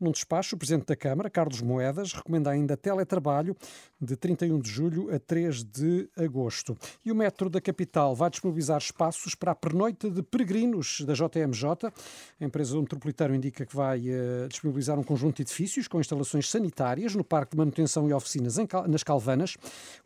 Num 0.00 0.12
despacho, 0.12 0.54
o 0.54 0.58
Presidente 0.58 0.86
da 0.86 0.96
Câmara, 0.96 1.28
Carlos 1.28 1.60
Moedas, 1.60 2.12
recomenda 2.12 2.50
ainda 2.50 2.76
teletrabalho 2.76 3.56
de 4.00 4.16
31 4.16 4.60
de 4.60 4.70
julho 4.70 5.12
a 5.12 5.18
3 5.18 5.64
de 5.64 6.08
agosto. 6.16 6.76
E 7.04 7.10
o 7.10 7.14
metro 7.14 7.50
da 7.50 7.60
capital 7.60 8.11
Funchal 8.12 8.14
vai 8.14 8.30
disponibilizar 8.30 8.78
espaços 8.78 9.34
para 9.34 9.52
a 9.52 9.54
pernoita 9.54 10.10
de 10.10 10.22
peregrinos 10.22 11.02
da 11.02 11.14
JMJ. 11.14 11.88
A 12.40 12.44
empresa 12.44 12.74
do 12.74 12.80
metropolitano 12.80 13.34
indica 13.34 13.64
que 13.66 13.74
vai 13.74 14.02
eh, 14.06 14.46
disponibilizar 14.48 14.98
um 14.98 15.02
conjunto 15.02 15.36
de 15.36 15.42
edifícios 15.42 15.88
com 15.88 16.00
instalações 16.00 16.48
sanitárias 16.48 17.14
no 17.14 17.24
parque 17.24 17.52
de 17.52 17.58
manutenção 17.58 18.08
e 18.08 18.12
oficinas 18.12 18.56
nas 18.88 19.02
Calvanas. 19.02 19.56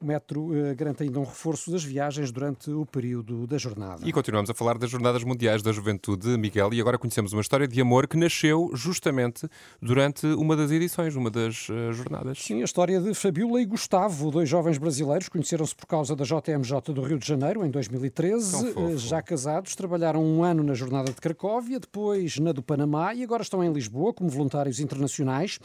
O 0.00 0.06
metro 0.06 0.54
eh, 0.56 0.74
garante 0.74 1.02
ainda 1.02 1.18
um 1.18 1.24
reforço 1.24 1.70
das 1.70 1.84
viagens 1.84 2.30
durante 2.30 2.70
o 2.70 2.86
período 2.86 3.46
da 3.46 3.58
jornada. 3.58 4.06
E 4.06 4.12
continuamos 4.12 4.50
a 4.50 4.54
falar 4.54 4.78
das 4.78 4.90
Jornadas 4.90 5.24
Mundiais 5.24 5.62
da 5.62 5.72
Juventude, 5.72 6.36
Miguel, 6.38 6.72
e 6.72 6.80
agora 6.80 6.98
conhecemos 6.98 7.32
uma 7.32 7.42
história 7.42 7.66
de 7.66 7.80
amor 7.80 8.06
que 8.06 8.16
nasceu 8.16 8.70
justamente 8.74 9.48
durante 9.80 10.26
uma 10.26 10.56
das 10.56 10.70
edições, 10.70 11.14
uma 11.16 11.30
das 11.30 11.68
eh, 11.70 11.92
jornadas. 11.92 12.38
Sim, 12.38 12.60
a 12.60 12.64
história 12.64 13.00
de 13.00 13.14
Fabiola 13.14 13.60
e 13.60 13.64
Gustavo, 13.64 14.30
dois 14.30 14.48
jovens 14.48 14.78
brasileiros, 14.78 15.28
conheceram-se 15.28 15.74
por 15.74 15.86
causa 15.86 16.14
da 16.14 16.24
JMJ 16.24 16.92
do 16.94 17.02
Rio 17.02 17.18
de 17.18 17.26
Janeiro 17.26 17.64
em 17.64 17.70
2013. 17.98 18.50
Tão 18.50 18.72
fofo. 18.72 18.88
Eh, 18.94 18.96
Já 18.96 19.22
casados, 19.22 19.74
trabalharam 19.74 20.24
um 20.24 20.42
ano 20.42 20.62
na 20.62 20.74
Jornada 20.74 21.12
de 21.12 21.20
Cracóvia, 21.20 21.80
depois 21.80 22.38
na 22.38 22.52
do 22.52 22.62
Panamá 22.62 23.14
e 23.14 23.22
agora 23.22 23.42
estão 23.42 23.62
em 23.64 23.72
Lisboa 23.72 24.12
como 24.12 24.30
voluntários 24.30 24.80
internacionais. 24.80 25.58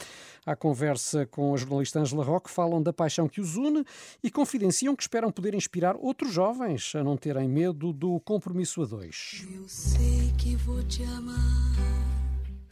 À 0.46 0.56
conversa 0.56 1.26
com 1.28 1.54
a 1.54 1.58
jornalista 1.58 2.00
Angela 2.00 2.24
Roque, 2.24 2.50
falam 2.50 2.82
da 2.82 2.92
paixão 2.92 3.28
que 3.28 3.40
os 3.40 3.56
une 3.56 3.86
e 4.24 4.32
confidenciam 4.32 4.96
que 4.96 5.04
esperam 5.04 5.32
poder 5.32 5.54
inspirar 5.54 5.96
outros 5.96 6.34
jovens 6.34 6.94
a 6.96 7.04
não 7.04 7.16
terem 7.16 7.48
medo 7.48 7.94
do 7.94 8.20
compromisso 8.22 8.82
a 8.82 8.86
dois. 8.86 9.46
Eu 9.54 9.64
sei 9.68 10.34
que 10.38 10.56
vou 10.56 10.82
te 10.84 11.04
amar. 11.04 12.01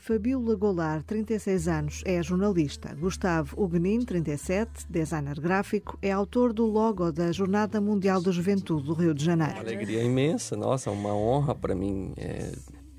Fabiola 0.10 0.56
Goulart, 0.56 1.06
36 1.06 1.67
anos, 1.67 2.02
é 2.04 2.24
jornalista. 2.24 2.95
Gustavo 2.95 3.54
Huguenin, 3.56 4.04
37, 4.04 4.88
designer 4.89 5.39
gráfico, 5.39 6.00
é 6.02 6.12
autor 6.12 6.52
do 6.52 6.65
logo 6.65 7.12
da 7.12 7.32
Jornada 7.32 7.80
Mundial 7.80 8.19
da 8.19 8.32
Juventude 8.32 8.88
do 8.88 8.95
Rio 8.95 9.13
de 9.13 9.24
Janeiro. 9.24 9.60
Alegria 9.60 10.02
imensa, 10.02 10.58
nossa, 10.58 10.89
uma 10.89 11.13
honra 11.13 11.54
para 11.54 11.76
mim. 11.76 12.13
É, 12.17 12.52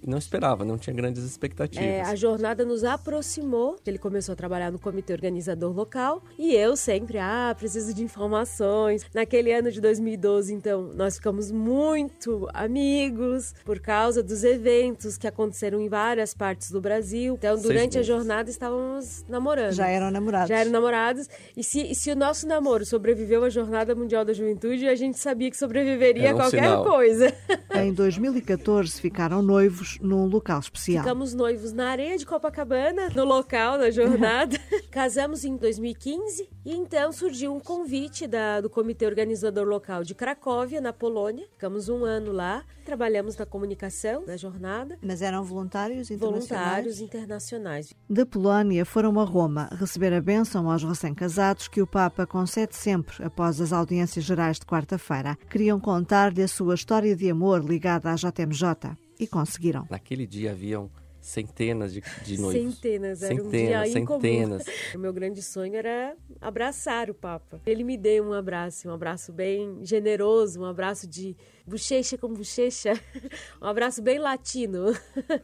não 0.06 0.18
esperava, 0.18 0.64
não 0.64 0.78
tinha 0.78 0.94
grandes 0.94 1.22
expectativas. 1.24 1.84
É, 1.84 2.02
a 2.02 2.14
jornada 2.14 2.64
nos 2.64 2.84
aproximou. 2.84 3.76
Ele 3.86 3.98
começou 3.98 4.32
a 4.32 4.36
trabalhar 4.36 4.70
no 4.70 4.78
comitê 4.78 5.12
organizador 5.12 5.74
local 5.74 6.22
e 6.38 6.54
eu 6.54 6.76
sempre, 6.76 7.18
ah, 7.18 7.54
preciso 7.56 7.92
de 7.92 8.02
informações. 8.02 9.04
Naquele 9.14 9.52
ano 9.52 9.70
de 9.70 9.80
2012, 9.80 10.54
então, 10.54 10.90
nós 10.94 11.16
ficamos 11.16 11.50
muito 11.50 12.48
amigos 12.54 13.54
por 13.64 13.80
causa 13.80 14.22
dos 14.22 14.44
eventos 14.44 15.18
que 15.18 15.26
aconteceram 15.26 15.80
em 15.80 15.88
várias 15.88 16.32
partes 16.34 16.70
do 16.70 16.80
Brasil. 16.80 17.34
Então, 17.34 17.60
durante 17.60 17.98
a 17.98 18.02
jornada, 18.02 18.48
estávamos 18.50 19.24
namorando. 19.28 19.72
Já 19.72 19.88
eram 19.88 20.10
namorados. 20.10 20.48
Já 20.48 20.58
eram 20.58 20.70
namorados. 20.70 21.28
E 21.56 21.62
se, 21.62 21.90
e 21.90 21.94
se 21.94 22.10
o 22.10 22.16
nosso 22.16 22.46
namoro 22.46 22.86
sobreviveu 22.86 23.44
à 23.44 23.50
Jornada 23.50 23.94
Mundial 23.94 24.24
da 24.24 24.32
Juventude, 24.32 24.88
a 24.88 24.94
gente 24.94 25.18
sabia 25.18 25.50
que 25.50 25.56
sobreviveria 25.56 26.32
a 26.32 26.34
um 26.34 26.38
qualquer 26.38 26.64
sinal. 26.64 26.84
coisa. 26.84 27.34
Em 27.74 27.92
2014 27.92 29.00
ficaram 29.00 29.42
noivos 29.42 29.89
num 30.00 30.26
local 30.26 30.58
especial. 30.60 31.02
Ficamos 31.04 31.34
noivos 31.34 31.72
na 31.72 31.88
areia 31.90 32.16
de 32.18 32.26
Copacabana, 32.26 33.08
no 33.14 33.24
local 33.24 33.78
da 33.78 33.90
jornada. 33.90 34.58
Casamos 34.90 35.44
em 35.44 35.56
2015 35.56 36.48
e 36.64 36.74
então 36.74 37.12
surgiu 37.12 37.54
um 37.54 37.60
convite 37.60 38.26
da- 38.26 38.60
do 38.60 38.68
comitê 38.68 39.06
organizador 39.06 39.66
local 39.66 40.02
de 40.04 40.14
Cracóvia, 40.14 40.80
na 40.80 40.92
Polônia. 40.92 41.46
Ficamos 41.52 41.88
um 41.88 42.04
ano 42.04 42.32
lá, 42.32 42.64
trabalhamos 42.84 43.36
na 43.36 43.46
comunicação 43.46 44.24
da 44.24 44.36
jornada. 44.36 44.98
Mas 45.02 45.22
eram 45.22 45.42
voluntários 45.44 46.10
internacionais? 46.10 46.48
Voluntários 46.58 47.00
internacionais. 47.00 47.94
Da 48.08 48.26
Polónia 48.26 48.84
foram 48.84 49.18
a 49.20 49.24
Roma 49.24 49.68
receber 49.78 50.12
a 50.12 50.20
bênção 50.20 50.70
aos 50.70 50.82
recém-casados 50.82 51.68
que 51.68 51.80
o 51.80 51.86
Papa 51.86 52.26
concede 52.26 52.74
sempre 52.76 53.22
após 53.24 53.60
as 53.60 53.72
audiências 53.72 54.24
gerais 54.24 54.58
de 54.58 54.66
quarta-feira. 54.66 55.36
Queriam 55.48 55.78
contar-lhe 55.80 56.42
a 56.42 56.48
sua 56.48 56.74
história 56.74 57.14
de 57.16 57.30
amor 57.30 57.64
ligada 57.64 58.10
à 58.10 58.14
JMJ 58.14 58.96
e 59.20 59.26
conseguiram. 59.26 59.86
Naquele 59.90 60.26
dia 60.26 60.52
haviam 60.52 60.90
centenas 61.20 61.92
de, 61.92 62.02
de 62.24 62.40
noivos. 62.40 62.74
Centenas, 62.74 63.22
era 63.22 63.34
um 63.34 63.50
centenas, 63.50 63.90
dia 63.90 64.00
incomum. 64.00 64.20
centenas. 64.20 64.64
O 64.94 64.98
meu 64.98 65.12
grande 65.12 65.42
sonho 65.42 65.76
era 65.76 66.16
abraçar 66.40 67.10
o 67.10 67.14
Papa. 67.14 67.60
Ele 67.66 67.84
me 67.84 67.96
deu 67.96 68.24
um 68.24 68.32
abraço, 68.32 68.88
um 68.88 68.92
abraço 68.92 69.32
bem 69.32 69.84
generoso, 69.84 70.60
um 70.60 70.64
abraço 70.64 71.06
de 71.06 71.36
bochecha 71.66 72.16
com 72.16 72.32
bochecha, 72.32 72.92
um 73.60 73.66
abraço 73.66 74.02
bem 74.02 74.18
latino. 74.18 74.86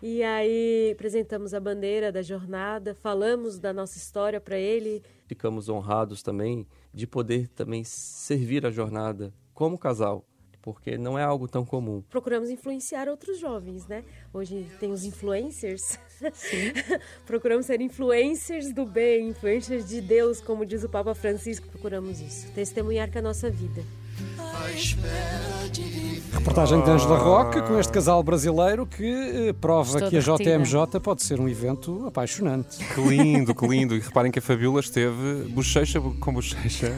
E 0.00 0.22
aí 0.22 0.92
apresentamos 0.92 1.52
a 1.52 1.58
bandeira 1.58 2.12
da 2.12 2.22
jornada, 2.22 2.94
falamos 2.94 3.58
da 3.58 3.72
nossa 3.72 3.98
história 3.98 4.40
para 4.40 4.56
ele. 4.56 5.02
Ficamos 5.26 5.68
honrados 5.68 6.22
também 6.22 6.66
de 6.94 7.04
poder 7.06 7.48
também 7.48 7.82
servir 7.84 8.64
a 8.64 8.70
jornada 8.70 9.34
como 9.52 9.76
casal, 9.76 10.24
porque 10.62 10.98
não 10.98 11.18
é 11.18 11.22
algo 11.22 11.48
tão 11.48 11.64
comum. 11.64 12.02
Procuramos 12.08 12.50
influenciar 12.50 13.08
outros 13.08 13.38
jovens, 13.38 13.86
né? 13.86 14.04
Hoje 14.32 14.66
tem 14.78 14.90
os 14.90 15.04
influencers. 15.04 15.98
Procuramos 17.26 17.66
ser 17.66 17.80
influencers 17.80 18.72
do 18.72 18.84
bem, 18.84 19.28
influencers 19.28 19.86
de 19.86 20.00
Deus, 20.00 20.40
como 20.40 20.66
diz 20.66 20.84
o 20.84 20.88
Papa 20.88 21.14
Francisco. 21.14 21.68
Procuramos 21.68 22.20
isso, 22.20 22.50
testemunhar 22.52 23.10
com 23.10 23.18
a 23.18 23.22
nossa 23.22 23.50
vida. 23.50 23.82
À 24.38 24.70
espera 24.72 25.68
de 25.70 25.82
viver. 25.82 26.22
Reportagem 26.32 26.82
de 26.82 26.90
Ângela 26.90 27.18
Roque 27.18 27.62
com 27.62 27.78
este 27.78 27.92
casal 27.92 28.22
brasileiro 28.22 28.86
que 28.86 29.04
eh, 29.04 29.52
prova 29.52 29.98
Estou 29.98 30.10
que 30.10 30.16
a. 30.16 30.20
JMJ 30.20 31.00
pode 31.00 31.22
ser 31.22 31.40
um 31.40 31.48
evento 31.48 32.06
apaixonante. 32.06 32.84
Que 32.94 33.00
lindo, 33.00 33.54
que 33.54 33.66
lindo. 33.66 33.94
E 33.94 34.00
reparem 34.00 34.32
que 34.32 34.38
a 34.38 34.42
Fabiola 34.42 34.80
esteve 34.80 35.48
bochecha 35.50 36.00
com 36.00 36.32
bochecha 36.32 36.92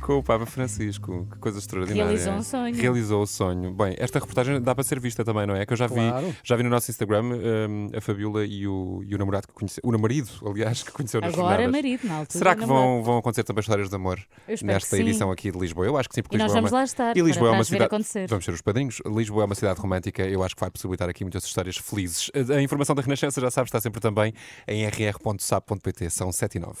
com 0.00 0.18
o 0.18 0.22
Papa 0.22 0.46
Francisco. 0.46 1.26
Que 1.32 1.38
coisa 1.38 1.58
extraordinária. 1.58 2.04
Realizou 2.04 2.32
um 2.34 2.42
sonho. 2.42 2.74
Realizou 2.74 3.22
o 3.22 3.26
sonho. 3.26 3.72
Bem, 3.72 3.94
esta 3.98 4.18
reportagem 4.18 4.60
dá 4.60 4.74
para 4.74 4.84
ser 4.84 5.00
vista 5.00 5.24
também, 5.24 5.46
não 5.46 5.54
é? 5.54 5.64
Que 5.66 5.72
eu 5.72 5.76
já 5.76 5.86
vi, 5.86 5.94
Claro. 5.94 6.36
já 6.42 6.56
vi 6.56 6.62
no 6.62 6.70
nosso 6.70 6.90
Instagram 6.90 7.22
hum, 7.24 7.90
a 7.96 8.00
Fabiola 8.00 8.44
e 8.44 8.66
o, 8.66 9.02
e 9.06 9.14
o 9.14 9.18
namorado 9.18 9.46
que 9.48 9.54
conheceu, 9.54 9.80
o 9.84 9.92
namorado, 9.92 10.28
aliás, 10.46 10.82
que 10.82 10.92
conheceu 10.92 11.20
nas 11.20 11.32
Agora 11.34 11.48
jornadas. 11.62 11.72
marido, 11.72 12.06
na 12.06 12.14
altura 12.16 12.38
Será 12.38 12.54
que 12.56 12.64
vão, 12.66 13.02
vão 13.02 13.18
acontecer 13.18 13.44
também 13.44 13.60
histórias 13.60 13.88
de 13.88 13.94
amor 13.96 14.18
nesta 14.62 14.98
edição 14.98 15.30
aqui 15.30 15.50
de 15.50 15.58
Lisboa? 15.58 15.86
Eu 15.86 15.96
acho 15.96 16.08
que 16.08 16.14
sim, 16.14 16.22
porque 16.22 16.36
E 16.36 16.38
nós 16.38 16.46
Lisboa 16.52 16.58
é 16.58 16.60
vamos 16.60 16.72
uma- 16.72 16.78
lá 16.78 16.84
estar 16.84 17.16
E 17.16 17.20
Lisboa 17.20 17.48
para- 17.50 17.56
é 17.56 17.58
uma 17.58 17.64
cidade. 17.64 17.84
acontecer. 17.84 18.28
Vamos 18.28 18.44
ser 18.44 18.52
os 18.52 18.60
padrinhos. 18.62 19.00
Lisboa 19.06 19.42
é 19.42 19.46
uma 19.46 19.54
cidade 19.54 19.80
romântica. 19.80 20.22
Eu 20.22 20.42
acho 20.42 20.54
que 20.54 20.60
vai 20.60 20.70
possibilitar 20.70 21.08
aqui 21.08 21.24
muitas 21.24 21.44
histórias 21.44 21.76
felizes. 21.76 22.30
A 22.54 22.60
informação 22.62 22.94
da 22.94 23.02
Renascença, 23.02 23.40
já 23.40 23.50
sabes, 23.50 23.68
está 23.68 23.80
sempre 23.80 24.00
também 24.00 24.32
em 24.68 24.84
rr.sap.pt. 24.86 26.10
São 26.10 26.30
7 26.32 26.56
e 26.56 26.60
9. 26.60 26.78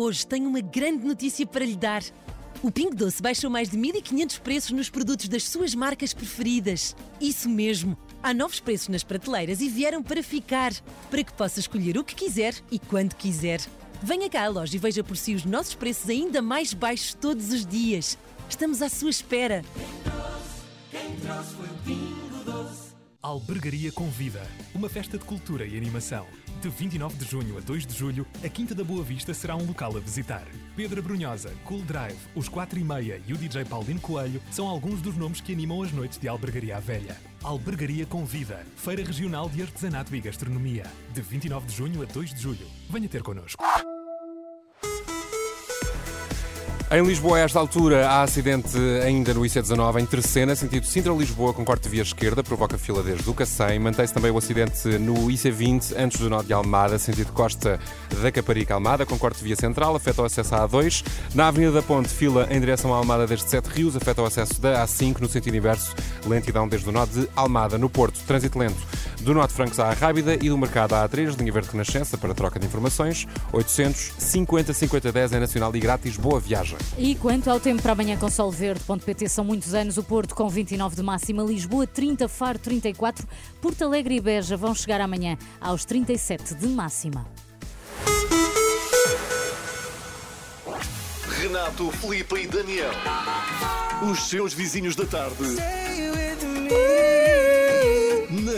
Hoje 0.00 0.24
tenho 0.24 0.48
uma 0.48 0.60
grande 0.60 1.04
notícia 1.04 1.44
para 1.44 1.64
lhe 1.64 1.74
dar. 1.74 2.04
O 2.62 2.70
Pingo 2.70 2.94
Doce 2.94 3.20
baixou 3.20 3.50
mais 3.50 3.68
de 3.68 3.76
1500 3.76 4.38
preços 4.38 4.70
nos 4.70 4.88
produtos 4.88 5.26
das 5.26 5.42
suas 5.42 5.74
marcas 5.74 6.14
preferidas. 6.14 6.94
Isso 7.20 7.48
mesmo. 7.48 7.98
Há 8.22 8.32
novos 8.32 8.60
preços 8.60 8.86
nas 8.86 9.02
prateleiras 9.02 9.60
e 9.60 9.68
vieram 9.68 10.00
para 10.00 10.22
ficar, 10.22 10.72
para 11.10 11.24
que 11.24 11.32
possa 11.32 11.58
escolher 11.58 11.98
o 11.98 12.04
que 12.04 12.14
quiser 12.14 12.54
e 12.70 12.78
quando 12.78 13.16
quiser. 13.16 13.60
Venha 14.00 14.30
cá 14.30 14.44
à 14.44 14.48
loja 14.48 14.76
e 14.76 14.78
veja 14.78 15.02
por 15.02 15.16
si 15.16 15.34
os 15.34 15.44
nossos 15.44 15.74
preços 15.74 16.08
ainda 16.08 16.40
mais 16.40 16.72
baixos 16.72 17.14
todos 17.14 17.52
os 17.52 17.66
dias. 17.66 18.16
Estamos 18.48 18.80
à 18.80 18.88
sua 18.88 19.10
espera. 19.10 19.64
Quem 20.92 21.16
trouxe 21.16 21.56
Pingo 21.84 22.00
Doce. 22.02 22.07
Albergaria 23.28 23.92
Convida, 23.92 24.40
uma 24.74 24.88
festa 24.88 25.18
de 25.18 25.24
cultura 25.26 25.66
e 25.66 25.76
animação. 25.76 26.26
De 26.62 26.70
29 26.70 27.14
de 27.14 27.30
junho 27.30 27.58
a 27.58 27.60
2 27.60 27.86
de 27.86 27.94
julho, 27.94 28.26
a 28.42 28.48
Quinta 28.48 28.74
da 28.74 28.82
Boa 28.82 29.04
Vista 29.04 29.34
será 29.34 29.54
um 29.54 29.66
local 29.66 29.94
a 29.98 30.00
visitar. 30.00 30.46
Pedra 30.74 31.02
Brunhosa, 31.02 31.52
Cool 31.66 31.82
Drive, 31.82 32.16
os 32.34 32.48
4 32.48 32.78
e 32.78 32.82
meia 32.82 33.20
e 33.26 33.34
o 33.34 33.36
DJ 33.36 33.66
Paulino 33.66 34.00
Coelho 34.00 34.40
são 34.50 34.66
alguns 34.66 35.02
dos 35.02 35.14
nomes 35.14 35.42
que 35.42 35.52
animam 35.52 35.82
as 35.82 35.92
noites 35.92 36.16
de 36.16 36.26
Albergaria 36.26 36.78
à 36.78 36.80
Velha. 36.80 37.18
Albergaria 37.42 38.06
Convida, 38.06 38.64
Feira 38.76 39.04
Regional 39.04 39.50
de 39.50 39.60
Artesanato 39.60 40.16
e 40.16 40.20
Gastronomia. 40.22 40.86
De 41.12 41.20
29 41.20 41.66
de 41.66 41.74
junho 41.74 42.00
a 42.00 42.06
2 42.06 42.32
de 42.32 42.40
julho. 42.40 42.66
Venha 42.88 43.10
ter 43.10 43.22
connosco. 43.22 43.62
Em 46.90 47.02
Lisboa, 47.02 47.36
a 47.36 47.40
esta 47.40 47.58
altura, 47.58 48.08
há 48.08 48.22
acidente 48.22 48.78
ainda 49.04 49.34
no 49.34 49.42
IC19 49.42 50.00
em 50.00 50.06
Terceira, 50.06 50.56
sentido 50.56 50.86
Sintra-Lisboa, 50.86 51.52
com 51.52 51.62
corte 51.62 51.82
de 51.82 51.90
via 51.90 52.02
esquerda, 52.02 52.42
provoca 52.42 52.78
fila 52.78 53.02
desde 53.02 53.28
o 53.28 53.34
Cacém. 53.34 53.78
Mantém-se 53.78 54.14
também 54.14 54.30
o 54.30 54.38
acidente 54.38 54.88
no 54.98 55.26
IC20, 55.26 55.94
antes 55.98 56.18
do 56.18 56.30
nó 56.30 56.42
de 56.42 56.50
Almada, 56.50 56.98
sentido 56.98 57.30
Costa 57.34 57.78
da 58.22 58.32
Caparica 58.32 58.72
Almada, 58.72 59.04
com 59.04 59.18
corte 59.18 59.36
de 59.36 59.44
via 59.44 59.56
central, 59.56 59.94
afeta 59.94 60.22
o 60.22 60.24
acesso 60.24 60.54
à 60.54 60.66
A2. 60.66 61.04
Na 61.34 61.48
Avenida 61.48 61.72
da 61.72 61.82
Ponte, 61.82 62.08
fila 62.08 62.48
em 62.50 62.58
direção 62.58 62.94
à 62.94 62.96
Almada 62.96 63.26
desde 63.26 63.50
Sete 63.50 63.66
Rios, 63.66 63.94
afeta 63.94 64.22
o 64.22 64.24
acesso 64.24 64.58
da 64.58 64.82
A5 64.82 65.20
no 65.20 65.28
sentido 65.28 65.58
inverso, 65.58 65.94
lentidão 66.26 66.66
desde 66.66 66.88
o 66.88 66.92
nó 66.92 67.04
de 67.04 67.28
Almada. 67.36 67.76
No 67.76 67.90
Porto, 67.90 68.18
trânsito 68.26 68.58
lento 68.58 68.80
do 69.20 69.46
de 69.46 69.52
Francos 69.52 69.78
à 69.78 69.92
Rábida 69.92 70.34
e 70.34 70.48
do 70.48 70.56
Mercado 70.56 70.94
à 70.94 71.08
A3, 71.08 71.38
linha 71.38 71.52
verde 71.52 71.68
Renascença, 71.70 72.16
para 72.16 72.34
troca 72.34 72.58
de 72.58 72.66
informações, 72.66 73.26
850 73.52 74.72
5010 74.72 75.32
é 75.32 75.40
nacional 75.40 75.74
e 75.74 75.80
grátis. 75.80 76.16
Boa 76.16 76.40
viagem. 76.40 76.78
E 76.96 77.14
quanto 77.14 77.50
ao 77.50 77.60
tempo 77.60 77.82
para 77.82 77.92
amanhã 77.92 78.16
com 78.16 78.30
Sol 78.30 78.50
Verde.pt, 78.50 79.28
são 79.28 79.44
muitos 79.44 79.74
anos. 79.74 79.96
O 79.96 80.02
Porto 80.02 80.34
com 80.34 80.48
29 80.48 80.96
de 80.96 81.02
máxima, 81.02 81.42
Lisboa 81.42 81.86
30, 81.86 82.28
Faro 82.28 82.58
34, 82.58 83.26
Porto 83.60 83.82
Alegre 83.82 84.16
e 84.16 84.20
Beja 84.20 84.56
vão 84.56 84.74
chegar 84.74 85.00
amanhã 85.00 85.36
aos 85.60 85.84
37 85.84 86.54
de 86.54 86.66
máxima. 86.68 87.26
Renato, 91.40 91.90
Felipe 91.92 92.34
e 92.42 92.46
Daniel. 92.46 92.90
Os 94.10 94.28
seus 94.28 94.52
vizinhos 94.52 94.96
da 94.96 95.06
tarde. 95.06 95.44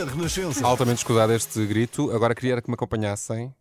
Na 0.05 0.11
Renascença. 0.11 0.65
Altamente 0.65 0.97
escusado 0.99 1.31
este 1.33 1.63
grito. 1.65 2.11
Agora 2.11 2.33
queria 2.33 2.59
que 2.61 2.69
me 2.69 2.73
acompanhassem. 2.73 3.53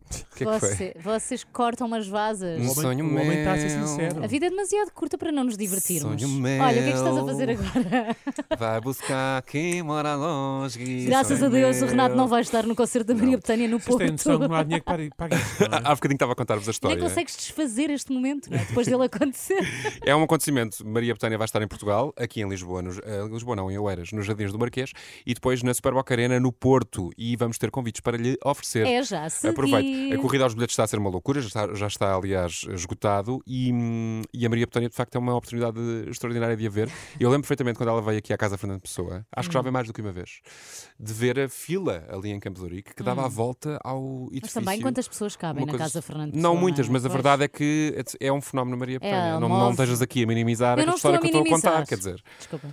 Que 0.44 0.50
é 0.50 0.61
que? 0.61 0.66
Você- 0.76 0.96
vocês 1.03 1.44
cortam 1.44 1.87
umas 1.87 2.07
vasas. 2.07 2.61
Um 2.61 2.68
sonho 2.74 3.05
o 3.07 3.11
homem 3.11 3.38
está 3.38 3.53
a 3.53 3.59
ser 3.59 3.76
meu. 3.76 3.87
sincero. 3.87 4.24
A 4.24 4.26
vida 4.26 4.46
é 4.46 4.50
demasiado 4.50 4.90
curta 4.92 5.16
para 5.18 5.31
não 5.33 5.44
nos 5.44 5.57
divertirmos. 5.57 6.20
Sonho 6.20 6.35
meu. 6.35 6.62
Olha, 6.62 6.70
o 6.81 6.83
que 6.83 6.88
é 6.88 6.92
que 6.92 6.98
estás 6.98 7.16
a 7.18 7.24
fazer 7.24 7.50
agora? 7.50 8.16
Vai 8.59 8.81
buscar 8.81 9.42
quem 9.42 9.83
mora 9.83 10.14
longe. 10.14 11.05
Graças 11.07 11.42
a 11.42 11.48
Deus, 11.48 11.81
o. 11.83 11.87
Renato 11.87 12.14
não 12.14 12.29
vai 12.29 12.40
estar 12.42 12.64
no 12.66 12.74
concerto 12.76 13.09
da 13.12 13.14
Maria 13.20 13.37
Betânia 13.37 13.66
no 13.68 13.79
Vocês 13.79 13.96
têm 13.96 14.07
Porto. 14.09 14.11
noção 14.12 14.40
que 14.40 14.48
não 14.48 14.55
há 14.55 14.62
dinheiro 14.62 14.85
que 14.85 14.90
pague- 14.90 15.11
pague 15.16 15.35
isso, 15.37 15.68
não 15.68 15.79
é? 15.79 15.81
Há 15.85 15.94
bocadinho 15.94 16.16
estava 16.16 16.33
a 16.33 16.37
contar-vos 16.37 16.68
a 16.68 16.70
história. 16.70 16.96
Nem 16.96 17.05
consegues 17.09 17.37
desfazer 17.37 17.90
este 17.90 18.12
momento, 18.12 18.50
não 18.50 18.59
é? 18.59 18.64
Depois 18.64 18.87
dele 18.87 19.05
acontecer. 19.05 19.59
É 20.05 20.14
um 20.14 20.22
acontecimento. 20.22 20.87
Maria 20.87 21.12
Betânia 21.12 21.37
vai 21.37 21.44
estar 21.46 21.61
em 21.62 21.66
Portugal, 21.68 22.12
aqui 22.16 22.40
em 22.42 22.48
Lisboa, 22.48 22.81
nos, 22.83 22.98
eh, 22.98 23.26
Lisboa 23.31 23.57
não, 23.57 23.70
em 23.70 23.79
Oeiras, 23.79 24.12
nos 24.12 24.24
Jardins 24.26 24.53
do 24.53 24.59
Marquês, 24.59 24.92
e 25.26 25.35
depois 25.35 25.62
na 25.62 25.74
Superboc 25.74 26.11
Arena, 26.12 26.38
no 26.38 26.53
Porto. 26.53 27.11
E 27.18 27.35
vamos 27.37 27.59
ter 27.59 27.70
convites 27.70 28.00
para 28.00 28.16
lhe 28.16 28.37
oferecer. 28.44 28.87
É 28.87 29.03
já 29.03 29.24
a 29.24 29.31
seguir. 29.31 29.50
Aproveite. 29.53 30.12
A 30.12 30.18
corrida 30.30 30.44
aos 30.44 30.54
bilhetes 30.54 30.72
está 30.74 30.84
a 30.84 30.86
ser 30.86 30.98
uma 30.98 31.10
loucura, 31.10 31.40
já 31.40 31.46
está, 31.48 31.74
já 31.74 31.86
está, 31.86 32.14
aliás, 32.14 32.64
esgotado. 32.70 33.42
E, 33.46 33.72
hum, 33.72 34.22
e 34.32 34.46
a 34.46 34.48
Maria 34.48 34.66
Betânia, 34.66 34.88
de 34.88 34.94
facto, 34.94 35.14
é 35.16 35.18
uma 35.18 35.34
oportunidade 35.34 35.78
extraordinária 36.08 36.56
de 36.56 36.66
a 36.66 36.70
ver. 36.70 36.88
Eu 37.18 37.28
lembro 37.30 37.42
perfeitamente 37.42 37.76
quando 37.76 37.88
ela 37.88 38.00
veio 38.00 38.18
aqui 38.18 38.32
à 38.32 38.36
Casa 38.38 38.56
Fernando 38.56 38.80
Pessoa, 38.80 39.26
acho 39.34 39.48
que 39.48 39.52
já 39.54 39.60
Hum. 39.60 39.62
veio 39.64 39.72
mais 39.72 39.86
do 39.86 39.92
que 39.92 40.00
uma 40.00 40.12
vez, 40.12 40.40
de 40.98 41.12
ver 41.12 41.38
a 41.40 41.48
fila 41.48 42.04
ali 42.08 42.30
em 42.30 42.38
Campo 42.38 42.58
de 42.58 42.64
Ourique 42.64 42.94
que 42.94 43.02
dava 43.02 43.22
Hum. 43.22 43.24
a 43.24 43.28
volta 43.28 43.80
ao 43.82 44.28
edifício. 44.30 44.40
Mas 44.42 44.52
também 44.64 44.80
quantas 44.80 45.08
pessoas 45.08 45.34
cabem 45.36 45.64
na 45.66 45.72
coisa- 45.72 45.84
Casa 45.84 46.02
Fernando 46.02 46.32
Não 46.34 46.40
Pessoa, 46.52 46.54
muitas, 46.60 46.86
é? 46.86 46.90
mas 46.90 47.04
a 47.04 47.08
verdade 47.08 47.44
é 47.44 47.48
que 47.48 47.94
é 48.20 48.32
um 48.32 48.40
fenómeno 48.40 48.76
Maria 48.76 48.96
É, 48.96 48.98
Betânia. 49.00 49.40
não, 49.40 49.48
não 49.48 49.70
estejas 49.70 50.00
aqui 50.00 50.22
a 50.22 50.26
minimizar 50.26 50.78
a 50.78 50.84
não 50.86 50.94
história 50.94 51.18
que 51.18 51.26
eu 51.26 51.28
estou 51.28 51.42
a 51.42 51.48
contar, 51.56 51.86
quer 51.86 51.98
dizer. 51.98 52.22
Desculpa. 52.38 52.68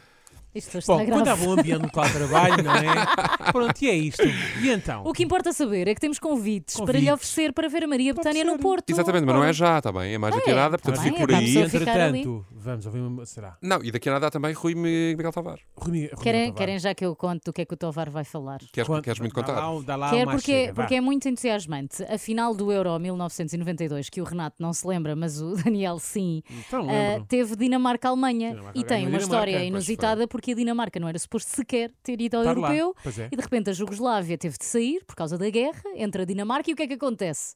Isto 0.55 0.79
Bom, 0.87 1.05
quando 1.05 1.27
há 1.27 1.35
bom 1.35 1.51
ambiente 1.51 1.81
no 1.81 1.87
de 1.87 1.91
trabalho, 2.13 2.63
não 2.63 2.73
é? 2.75 3.51
Pronto, 3.51 3.79
e 3.81 3.89
é 3.89 3.95
isto. 3.95 4.23
E 4.61 4.69
então? 4.71 5.03
O 5.05 5.13
que 5.13 5.23
importa 5.23 5.53
saber 5.53 5.87
é 5.87 5.93
que 5.93 6.01
temos 6.01 6.17
convites, 6.17 6.75
para 6.75 6.85
lhe 6.97 7.05
Convites. 7.07 7.13
oferecer 7.13 7.53
para 7.53 7.67
ver 7.69 7.83
a 7.83 7.87
Maria 7.87 8.13
Betânia 8.13 8.43
no 8.43 8.57
Porto. 8.57 8.89
Exatamente, 8.89 9.25
mas 9.25 9.35
não 9.35 9.43
é 9.43 9.53
já, 9.53 9.77
está 9.77 9.91
bem? 9.91 10.13
É 10.15 10.17
mais 10.17 10.33
daqui 10.35 10.49
a 10.51 10.55
nada, 10.55 10.77
portanto 10.79 10.95
tá 10.95 11.01
fico 11.03 11.17
bem, 11.17 11.25
por 11.27 11.29
é 11.31 11.35
para 11.35 11.37
a 11.37 11.47
aí. 11.47 11.53
pessoa 11.53 11.69
ficar 11.69 12.01
ali. 12.01 12.19
Entretanto, 12.21 12.45
vamos 12.51 12.85
ouvir 12.87 12.99
uma. 13.01 13.25
Será? 13.25 13.57
Não, 13.61 13.83
e 13.83 13.91
daqui 13.91 14.09
a 14.09 14.13
nada 14.13 14.27
há 14.27 14.31
também 14.31 14.53
Rui 14.53 14.73
Mi- 14.73 15.15
Miguel 15.15 15.31
Tavares. 15.31 15.61
Rui, 15.75 15.91
Mi- 15.91 16.07
Rui 16.07 16.23
Querem, 16.23 16.41
Tavares. 16.47 16.57
querem 16.57 16.79
já 16.79 16.95
que 16.95 17.05
eu 17.05 17.15
conte 17.15 17.43
do 17.45 17.53
que 17.53 17.61
é 17.61 17.65
que 17.65 17.73
o 17.73 17.77
Tovar 17.77 18.09
vai 18.09 18.23
falar? 18.23 18.59
Queres, 18.71 18.89
queres 19.03 19.19
muito 19.19 19.35
Dá 19.35 19.43
contar? 19.43 19.59
lá, 19.59 19.71
o- 19.71 19.83
dá 19.83 19.95
lá 19.95 20.09
Quer 20.09 20.23
uma 20.25 20.31
porque, 20.33 20.51
chega, 20.51 20.73
vá. 20.73 20.81
porque 20.83 20.95
é 20.95 21.01
muito 21.01 21.27
entusiasmante. 21.29 22.03
A 22.03 22.17
final 22.17 22.55
do 22.55 22.71
Euro 22.71 22.97
1992, 22.99 24.09
que 24.09 24.21
o 24.21 24.23
Renato 24.23 24.55
não 24.59 24.73
se 24.73 24.87
lembra, 24.87 25.15
mas 25.15 25.39
o 25.39 25.53
Daniel 25.63 25.99
sim, 25.99 26.41
Então, 26.49 26.87
lembro. 26.87 27.25
teve 27.27 27.55
Dinamarca-Alemanha. 27.55 28.51
Dinamarca 28.51 28.79
E 28.79 28.83
tem 28.83 28.97
ganhou 28.97 29.09
uma 29.11 29.17
a 29.17 29.21
história 29.21 29.63
inusitada 29.63 30.27
porque 30.27 30.46
a 30.51 30.55
Dinamarca 30.55 30.99
não 30.99 31.07
era 31.07 31.17
suposto 31.19 31.49
sequer 31.55 31.91
ter 32.03 32.19
ido 32.21 32.35
ao 32.37 32.43
Estar 32.43 32.55
europeu. 32.55 32.95
é. 33.05 33.29
E 33.31 33.35
de 33.35 33.41
repente 33.41 33.69
a 33.69 33.73
Jugoslávia 33.73 34.37
teve 34.37 34.57
de 34.57 34.65
sair 34.65 35.03
por 35.05 35.15
causa 35.15 35.37
da 35.37 35.49
guerra 35.49 35.81
entre 35.95 36.21
a 36.21 36.25
Dinamarca 36.25 36.69
e 36.69 36.73
o 36.73 36.75
que 36.75 36.83
é 36.83 36.87
que 36.87 36.93
acontece? 36.93 37.55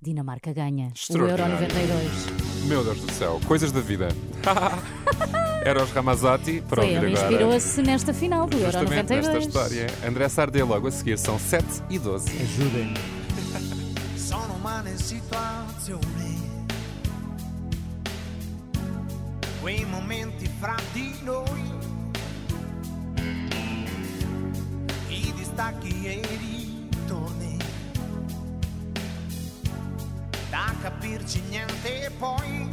Dinamarca 0.00 0.52
ganha 0.52 0.86
o 1.10 1.16
Euro 1.16 1.34
Extraordinário. 1.34 1.60
92. 1.60 2.66
Meu 2.68 2.82
Deus 2.84 3.00
do 3.00 3.12
céu, 3.12 3.40
coisas 3.46 3.70
da 3.72 3.80
vida. 3.80 4.08
Eros 5.64 5.90
Ramazzotti, 5.92 6.60
para 6.68 6.82
Foi 6.82 6.94
ouvir 6.96 7.10
inspirou-se 7.12 7.82
nesta 7.82 8.12
final 8.12 8.46
do 8.48 8.56
Euro 8.56 8.72
Justamente 8.72 9.14
nesta 9.14 9.32
92. 9.32 9.46
história. 9.46 9.86
André 10.08 10.28
Sardê 10.28 10.62
logo 10.64 10.88
a 10.88 10.90
seguir, 10.90 11.16
são 11.18 11.38
7 11.38 11.64
e 11.88 11.98
12. 12.00 12.28
Ajudem-me. 12.30 12.94
Sono 14.18 14.54
umane 14.54 14.96
situazioni, 14.98 16.40
quei 19.60 19.84
momenti 19.86 20.48
fra 20.58 20.76
di 20.92 21.14
noi, 21.22 21.71
i 25.52 25.54
distacchi 25.54 26.06
e 26.06 26.12
i 26.12 26.86
ritorni, 26.88 27.58
da 30.48 30.74
capirci 30.80 31.42
niente 31.50 32.10
poi, 32.18 32.68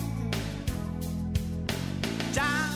già 2.31 2.69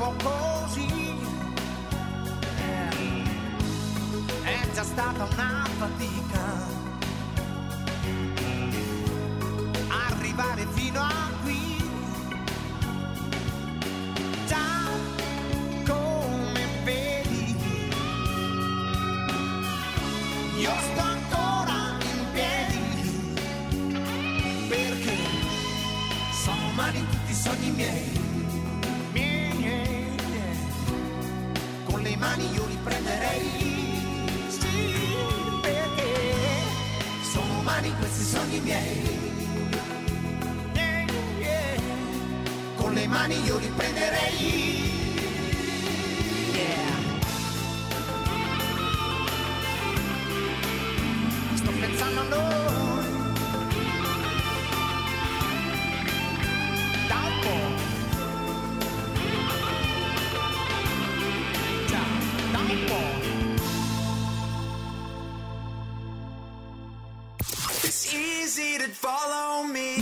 porpoising. 0.00 1.18
And, 2.58 3.28
and 4.46 4.74
just 4.74 4.96
now. 5.36 5.59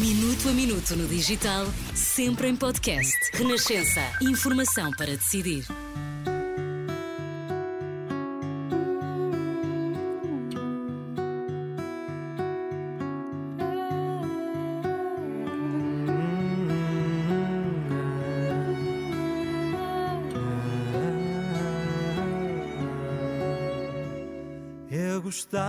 Minuto 0.00 0.48
a 0.48 0.52
minuto 0.52 0.96
no 0.96 1.08
digital, 1.08 1.66
sempre 1.94 2.48
em 2.48 2.56
podcast. 2.56 3.12
Renascença. 3.32 4.00
Informação 4.22 4.90
para 4.92 5.16
decidir. 5.16 5.66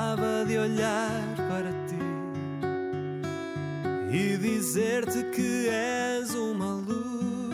Gostava 0.10 0.43
de 0.45 0.58
olhar 0.58 1.36
para 1.36 1.72
ti 1.86 2.00
e 4.12 4.38
dizer-te 4.38 5.24
que 5.26 5.69
és 5.69 6.34
uma 6.34 6.74
luz 6.74 7.54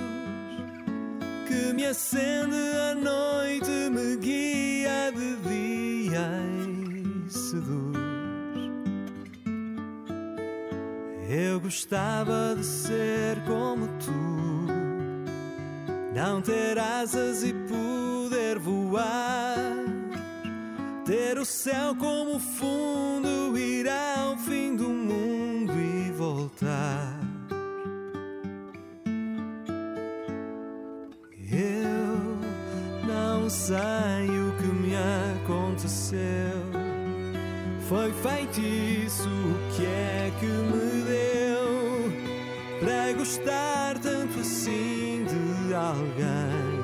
que 1.48 1.74
me 1.74 1.86
acende 1.86 2.56
à 2.56 2.96
noite, 2.96 3.70
me 3.92 4.16
guia 4.16 5.12
de 5.12 5.36
dia 5.50 6.30
e 7.28 7.30
seduz. 7.30 7.98
Eu 11.30 11.60
gostava 11.60 12.56
de 12.56 12.66
ser 12.66 13.44
como 13.46 13.88
tu, 14.00 14.68
não 16.14 16.42
ter 16.42 16.80
asas 16.80 17.44
e 17.44 17.52
Foi 37.88 38.12
feitiço, 38.14 39.30
o 39.30 39.76
que 39.76 39.86
é 39.86 40.32
que 40.40 40.46
me 40.48 41.04
deu 41.04 42.12
para 42.80 43.14
gostar 43.14 44.00
tanto 44.00 44.40
assim 44.40 45.24
de 45.28 45.74
alguém 45.76 46.75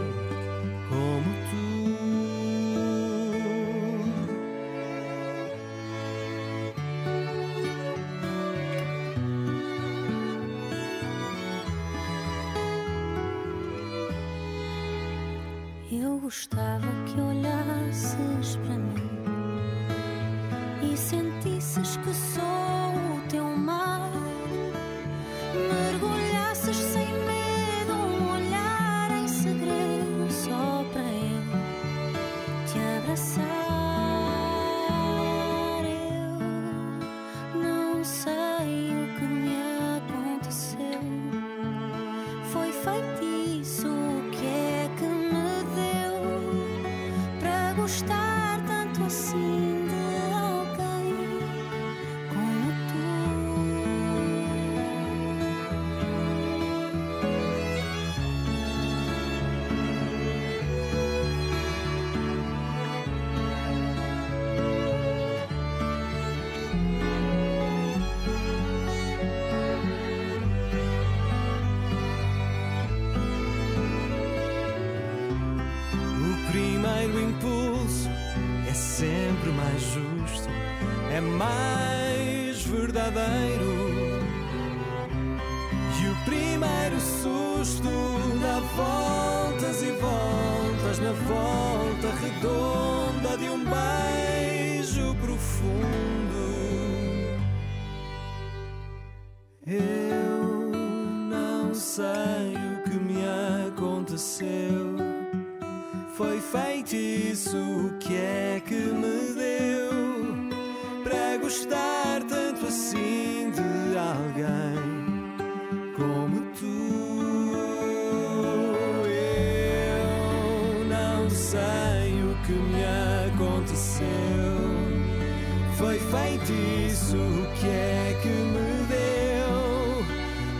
feitiço, 126.12 127.18
que 127.60 127.68
é 127.68 128.20
que 128.22 128.28
me 128.28 128.86
deu 128.88 130.06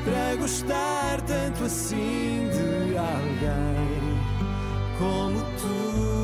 para 0.06 0.36
gostar 0.38 1.22
tanto 1.22 1.66
assim 1.66 2.48
de 2.54 2.98
alguém 2.98 4.18
como 4.98 5.42
tu? 5.60 6.21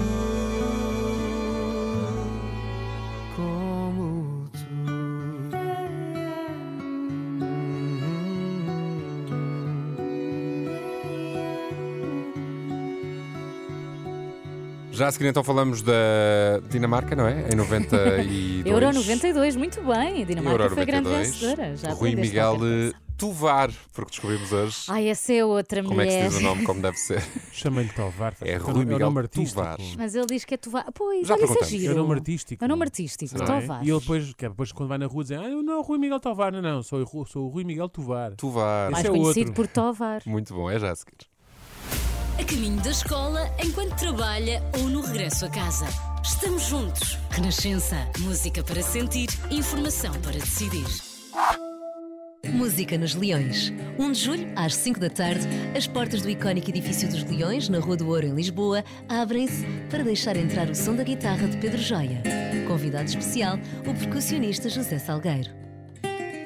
Já 14.97 15.07
a 15.07 15.11
seguir 15.11 15.27
então 15.27 15.43
falamos 15.43 15.81
da 15.83 15.93
Dinamarca, 16.69 17.15
não 17.15 17.27
é? 17.27 17.49
Em 17.51 17.55
92. 17.55 18.65
Euro 18.65 18.91
92, 18.93 19.55
muito 19.55 19.81
bem. 19.83 20.23
A 20.23 20.25
Dinamarca 20.25 20.63
Euro 20.63 20.75
foi 20.75 20.85
grande 20.85 21.09
92. 21.09 21.27
vencedora. 21.39 21.75
Já 21.75 21.93
Rui 21.93 22.15
Miguel. 22.15 22.57
Tovar, 23.17 23.71
porque 23.93 24.11
descobrimos 24.11 24.51
hoje 24.53 24.77
Ai, 24.89 25.07
essa 25.09 25.33
é 25.33 25.43
outra 25.43 25.81
como 25.81 25.99
é 25.99 26.05
que 26.05 26.11
se 26.11 26.17
mulher. 26.17 26.29
diz 26.29 26.37
o 26.37 26.41
nome 26.43 26.63
como 26.63 26.79
deve 26.83 26.97
ser. 26.97 27.19
Chamei-lhe 27.51 27.89
Tovar. 27.89 28.35
É 28.41 28.51
É 28.51 28.57
Rui 28.57 28.83
o 28.83 28.87
Miguel 28.87 29.17
artístico. 29.17 29.59
Tovar. 29.59 29.77
Mas 29.97 30.13
ele 30.13 30.25
diz 30.27 30.45
que 30.45 30.53
é 30.53 30.57
Tovar. 30.57 30.85
Pois, 30.93 31.27
Já 31.27 31.33
olha, 31.33 31.45
isso 31.45 31.57
é 31.59 31.63
giro. 31.65 31.93
É 31.93 31.95
o 31.95 31.97
nome 31.97 32.13
artístico. 32.13 32.63
É 32.63 32.65
o 32.65 32.69
nome 32.69 32.83
artístico, 32.83 33.35
Não 33.35 33.43
é? 33.43 33.61
Tovar. 33.61 33.83
E 33.83 33.89
ele 33.89 33.99
depois, 33.99 34.33
que 34.33 34.45
é 34.45 34.49
depois 34.49 34.71
quando 34.71 34.89
vai 34.89 34.99
na 34.99 35.07
rua 35.07 35.23
dizem, 35.23 35.37
ah, 35.39 35.49
eu 35.49 35.63
não, 35.63 35.81
Rui 35.81 35.97
Miguel 35.97 36.19
Tovar, 36.19 36.51
não, 36.51 36.61
não, 36.61 36.83
sou, 36.83 37.01
o- 37.11 37.25
sou 37.25 37.45
o 37.45 37.49
Rui 37.49 37.63
Miguel 37.63 37.89
Tovar. 37.89 38.33
Tovar. 38.35 38.91
Mais 38.91 39.03
é 39.03 39.09
conhecido 39.09 39.39
outro. 39.49 39.53
por 39.53 39.67
Tovar. 39.67 40.21
Muito 40.27 40.53
bom, 40.53 40.69
é 40.69 40.77
já 40.77 40.91
a 40.91 40.95
seguir. 40.95 41.17
A 42.39 42.43
caminho 42.43 42.79
da 42.81 42.91
escola, 42.91 43.51
enquanto 43.63 43.95
trabalha 43.95 44.61
ou 44.77 44.83
no 44.83 45.01
regresso 45.01 45.45
a 45.45 45.49
casa. 45.49 45.87
Estamos 46.23 46.67
juntos. 46.67 47.17
Renascença. 47.31 47.95
Música 48.19 48.63
para 48.63 48.83
sentir, 48.83 49.27
informação 49.49 50.13
para 50.21 50.33
decidir. 50.33 50.85
Música 52.45 52.95
nos 52.95 53.15
Leões. 53.15 53.73
1 53.97 54.11
de 54.11 54.19
julho, 54.19 54.47
às 54.55 54.75
5 54.75 54.99
da 54.99 55.09
tarde, 55.09 55.47
as 55.75 55.87
portas 55.87 56.21
do 56.21 56.29
icónico 56.29 56.69
Edifício 56.69 57.09
dos 57.09 57.23
Leões, 57.23 57.69
na 57.69 57.79
Rua 57.79 57.97
do 57.97 58.07
Ouro, 58.07 58.27
em 58.27 58.35
Lisboa, 58.35 58.83
abrem-se 59.09 59.65
para 59.89 60.03
deixar 60.03 60.37
entrar 60.37 60.69
o 60.69 60.75
som 60.75 60.95
da 60.95 61.03
guitarra 61.03 61.47
de 61.47 61.57
Pedro 61.57 61.81
Joia. 61.81 62.21
Convidado 62.67 63.09
especial, 63.09 63.57
o 63.81 63.93
percussionista 63.93 64.69
José 64.69 64.99
Salgueiro. 64.99 65.66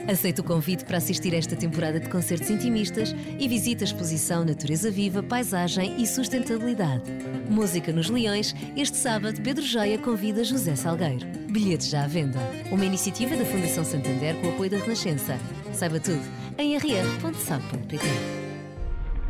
Aceita 0.08 0.42
o 0.42 0.46
convite 0.46 0.84
para 0.86 0.98
assistir 0.98 1.34
esta 1.34 1.56
temporada 1.56 2.00
de 2.00 2.10
concertos 2.10 2.50
intimistas 2.50 3.16
e 3.40 3.48
visita 3.48 3.84
a 3.84 3.86
exposição 3.86 4.44
Natureza 4.44 4.90
Viva, 4.90 5.22
Paisagem 5.22 6.02
e 6.02 6.08
Sustentabilidade. 6.08 7.04
Música 7.50 7.94
nos 7.94 8.10
Leões, 8.10 8.56
este 8.76 8.98
sábado, 8.98 9.42
Pedro 9.42 9.64
Joia 9.64 9.98
convida 9.98 10.44
José 10.44 10.76
Salgueiro. 10.76 11.26
Bilhetes 11.50 11.90
já 11.90 12.04
à 12.04 12.08
venda. 12.08 12.40
Uma 12.72 12.86
iniciativa 12.86 13.36
da 13.36 13.46
Fundação 13.46 13.84
Santander 13.84 14.36
com 14.42 14.48
o 14.48 14.54
apoio 14.54 14.72
da 14.72 14.78
Renascença. 14.78 15.38
Saiba 15.74 16.00
tudo 16.00 16.24
em 16.58 16.76
rr.sap.pt. 16.78 18.06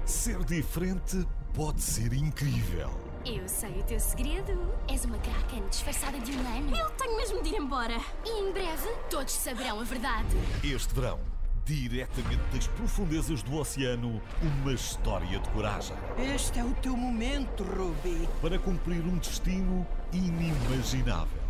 Ser 0.06 0.44
diferente 0.46 1.26
pode 1.54 1.82
ser 1.82 2.14
incrível. 2.14 3.11
Eu 3.24 3.48
sei 3.48 3.70
o 3.80 3.84
teu 3.84 4.00
segredo. 4.00 4.74
És 4.88 5.06
uma 5.06 5.18
Kraken 5.20 5.68
disfarçada 5.70 6.20
de 6.20 6.32
humano. 6.32 6.76
Eu 6.76 6.90
tenho 6.92 7.16
mesmo 7.18 7.44
de 7.44 7.50
ir 7.50 7.58
embora. 7.58 8.00
E 8.26 8.30
em 8.30 8.52
breve, 8.52 8.88
todos 9.12 9.34
saberão 9.34 9.80
a 9.80 9.84
verdade. 9.84 10.36
Este 10.64 10.92
verão, 10.96 11.20
diretamente 11.64 12.42
das 12.52 12.66
profundezas 12.66 13.44
do 13.44 13.58
oceano, 13.58 14.20
uma 14.42 14.74
história 14.74 15.40
de 15.40 15.50
coragem. 15.50 15.96
Este 16.34 16.60
é 16.60 16.64
o 16.64 16.74
teu 16.76 16.98
momento, 16.98 17.64
Ruby. 17.64 18.28
Para 18.42 18.58
cumprir 18.58 19.02
um 19.02 19.20
destino 19.20 19.86
inimaginável. 20.12 21.42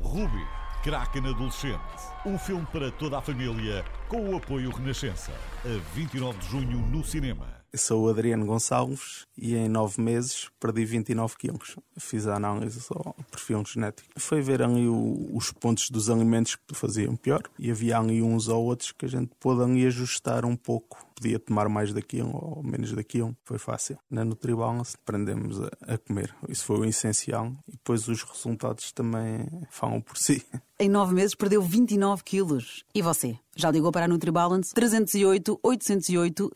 Ruby, 0.00 0.44
Kraken 0.82 1.28
Adolescente. 1.28 1.78
Um 2.26 2.36
filme 2.36 2.66
para 2.66 2.90
toda 2.90 3.18
a 3.18 3.22
família, 3.22 3.84
com 4.08 4.28
o 4.28 4.36
apoio 4.36 4.70
Renascença. 4.70 5.30
A 5.64 5.94
29 5.94 6.36
de 6.40 6.48
junho 6.48 6.78
no 6.78 7.04
cinema. 7.04 7.61
Sou 7.74 8.04
o 8.04 8.08
Adriano 8.10 8.44
Gonçalves 8.44 9.26
e 9.36 9.54
em 9.56 9.66
nove 9.66 9.98
meses 10.00 10.50
perdi 10.60 10.84
29 10.84 11.36
quilos. 11.38 11.76
Fiz 11.98 12.26
a 12.26 12.34
análise 12.36 12.80
ao 12.90 13.14
perfil 13.30 13.64
genético. 13.64 14.08
Foi 14.18 14.42
ver 14.42 14.60
ali 14.62 14.86
o- 14.86 15.30
os 15.32 15.50
pontos 15.52 15.88
dos 15.88 16.10
alimentos 16.10 16.54
que 16.54 16.74
faziam 16.74 17.16
pior 17.16 17.42
e 17.58 17.70
havia 17.70 17.96
ali 17.98 18.20
uns 18.22 18.48
ou 18.48 18.62
outros 18.66 18.92
que 18.92 19.06
a 19.06 19.08
gente 19.08 19.30
pôde 19.40 19.62
ali 19.62 19.86
ajustar 19.86 20.44
um 20.44 20.54
pouco. 20.54 20.98
Podia 21.22 21.38
tomar 21.38 21.68
mais 21.68 21.92
daquilo 21.92 22.30
ou 22.32 22.64
menos 22.64 22.92
daquilo. 22.92 23.36
Foi 23.44 23.56
fácil. 23.56 23.96
Na 24.10 24.24
NutriBalance 24.24 24.96
aprendemos 25.00 25.60
a, 25.60 25.70
a 25.94 25.96
comer. 25.96 26.34
Isso 26.48 26.64
foi 26.64 26.80
o 26.80 26.84
essencial 26.84 27.52
e 27.68 27.72
depois 27.72 28.08
os 28.08 28.24
resultados 28.24 28.90
também 28.90 29.46
falam 29.70 30.00
por 30.00 30.18
si. 30.18 30.44
Em 30.80 30.88
nove 30.88 31.14
meses 31.14 31.36
perdeu 31.36 31.62
29 31.62 32.24
quilos. 32.24 32.84
E 32.92 33.00
você? 33.00 33.38
Já 33.54 33.70
ligou 33.70 33.92
para 33.92 34.06
a 34.06 34.08
NutriBalance 34.08 34.74
308 34.74 35.60
808 35.62 36.50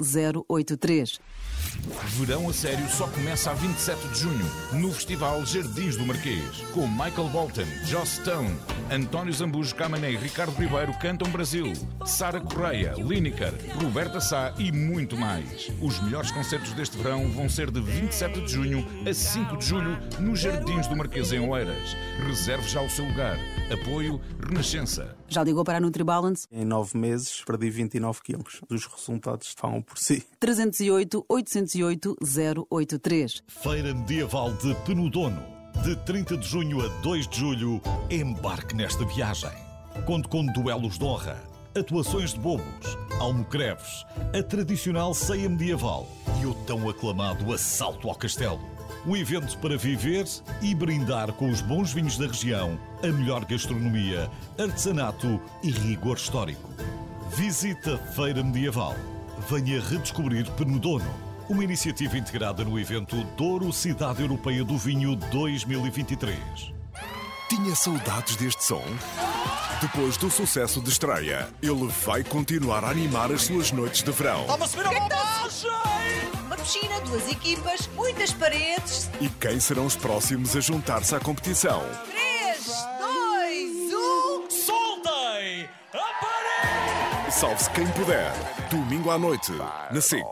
083. 0.48 1.20
Verão 2.18 2.48
a 2.48 2.52
sério 2.52 2.88
só 2.88 3.06
começa 3.08 3.50
a 3.50 3.54
27 3.54 4.08
de 4.08 4.18
junho, 4.20 4.50
no 4.72 4.92
Festival 4.92 5.44
Jardins 5.44 5.96
do 5.96 6.06
Marquês, 6.06 6.60
com 6.72 6.86
Michael 6.86 7.28
Bolton, 7.28 7.66
Joss 7.84 8.16
Stone, 8.16 8.54
António 8.90 9.32
Zambujo 9.32 9.74
Camané 9.74 10.12
e 10.12 10.16
Ricardo 10.16 10.56
Ribeiro 10.56 10.92
cantam 10.98 11.30
Brasil, 11.30 11.72
Sara 12.04 12.40
Correia, 12.40 12.94
Lineker, 12.96 13.52
Roberta 13.82 14.20
Sá 14.20 14.54
e 14.58 14.72
muito 14.72 15.16
mais. 15.16 15.70
Os 15.80 16.00
melhores 16.00 16.30
concertos 16.30 16.72
deste 16.72 16.96
verão 16.96 17.28
vão 17.30 17.48
ser 17.48 17.70
de 17.70 17.80
27 17.80 18.40
de 18.42 18.52
junho 18.52 18.86
a 19.08 19.12
5 19.12 19.56
de 19.56 19.66
julho, 19.66 19.98
nos 20.20 20.40
Jardins 20.40 20.86
do 20.86 20.96
Marquês 20.96 21.32
em 21.32 21.40
Oeiras. 21.40 21.96
Reserve 22.26 22.68
já 22.68 22.82
o 22.82 22.90
seu 22.90 23.04
lugar. 23.04 23.36
Apoio 23.70 24.20
Renascença. 24.48 25.16
Já 25.28 25.42
ligou 25.42 25.64
para 25.64 25.78
a 25.78 25.80
NutriBalance 25.80 26.46
Em 26.52 26.64
nove 26.64 26.96
meses 26.96 27.42
perdi 27.44 27.68
29 27.68 28.20
quilos. 28.22 28.60
Os 28.70 28.86
resultados 28.86 29.54
falam 29.56 29.82
por 29.82 29.98
si. 29.98 30.24
308 30.46 31.26
808 31.28 32.16
083. 32.70 33.42
Feira 33.48 33.92
Medieval 33.92 34.52
de 34.52 34.76
Penudono. 34.86 35.42
De 35.82 35.96
30 35.96 36.36
de 36.36 36.46
junho 36.46 36.86
a 36.86 36.88
2 37.02 37.26
de 37.26 37.36
julho, 37.36 37.82
embarque 38.08 38.72
nesta 38.72 39.04
viagem. 39.04 39.50
Conto 40.04 40.28
com 40.28 40.46
duelos 40.46 40.98
de 40.98 41.04
honra, 41.04 41.42
atuações 41.76 42.32
de 42.32 42.38
bobos, 42.38 42.96
almocreves, 43.18 44.06
a 44.38 44.40
tradicional 44.40 45.12
ceia 45.14 45.48
medieval 45.48 46.06
e 46.40 46.46
o 46.46 46.54
tão 46.64 46.88
aclamado 46.88 47.52
assalto 47.52 48.08
ao 48.08 48.14
castelo. 48.14 48.60
Um 49.04 49.16
evento 49.16 49.58
para 49.58 49.76
viver 49.76 50.26
e 50.62 50.76
brindar 50.76 51.32
com 51.32 51.50
os 51.50 51.60
bons 51.60 51.92
vinhos 51.92 52.16
da 52.16 52.28
região, 52.28 52.78
a 53.02 53.08
melhor 53.08 53.44
gastronomia, 53.44 54.30
artesanato 54.56 55.40
e 55.64 55.72
rigor 55.72 56.16
histórico. 56.16 56.70
Visita 57.36 57.98
Feira 57.98 58.44
Medieval. 58.44 58.94
Venha 59.48 59.80
redescobrir 59.80 60.50
Penedono, 60.52 61.08
uma 61.48 61.62
iniciativa 61.62 62.18
integrada 62.18 62.64
no 62.64 62.80
evento 62.80 63.22
Douro 63.36 63.72
Cidade 63.72 64.20
Europeia 64.20 64.64
do 64.64 64.76
Vinho 64.76 65.14
2023. 65.14 66.36
Tinha 67.48 67.76
saudades 67.76 68.34
deste 68.34 68.64
som? 68.64 68.82
Depois 69.80 70.16
do 70.16 70.28
sucesso 70.32 70.80
de 70.80 70.90
estreia, 70.90 71.48
ele 71.62 71.86
vai 72.04 72.24
continuar 72.24 72.82
a 72.82 72.90
animar 72.90 73.30
as 73.30 73.42
suas 73.42 73.70
noites 73.70 74.02
de 74.02 74.10
verão. 74.10 74.44
Vamos 74.48 74.68
subir 74.68 74.88
uma 74.88 75.08
Uma 76.46 76.56
piscina, 76.56 77.00
duas 77.02 77.30
equipas, 77.30 77.88
muitas 77.94 78.32
paredes. 78.32 79.08
E 79.20 79.28
quem 79.28 79.60
serão 79.60 79.86
os 79.86 79.94
próximos 79.94 80.56
a 80.56 80.60
juntar-se 80.60 81.14
à 81.14 81.20
competição? 81.20 81.84
Salve-se 87.38 87.68
quem 87.72 87.86
puder. 87.88 88.32
Domingo 88.70 89.10
à 89.10 89.18
noite, 89.18 89.52
na 89.92 90.00
SIC. 90.00 90.24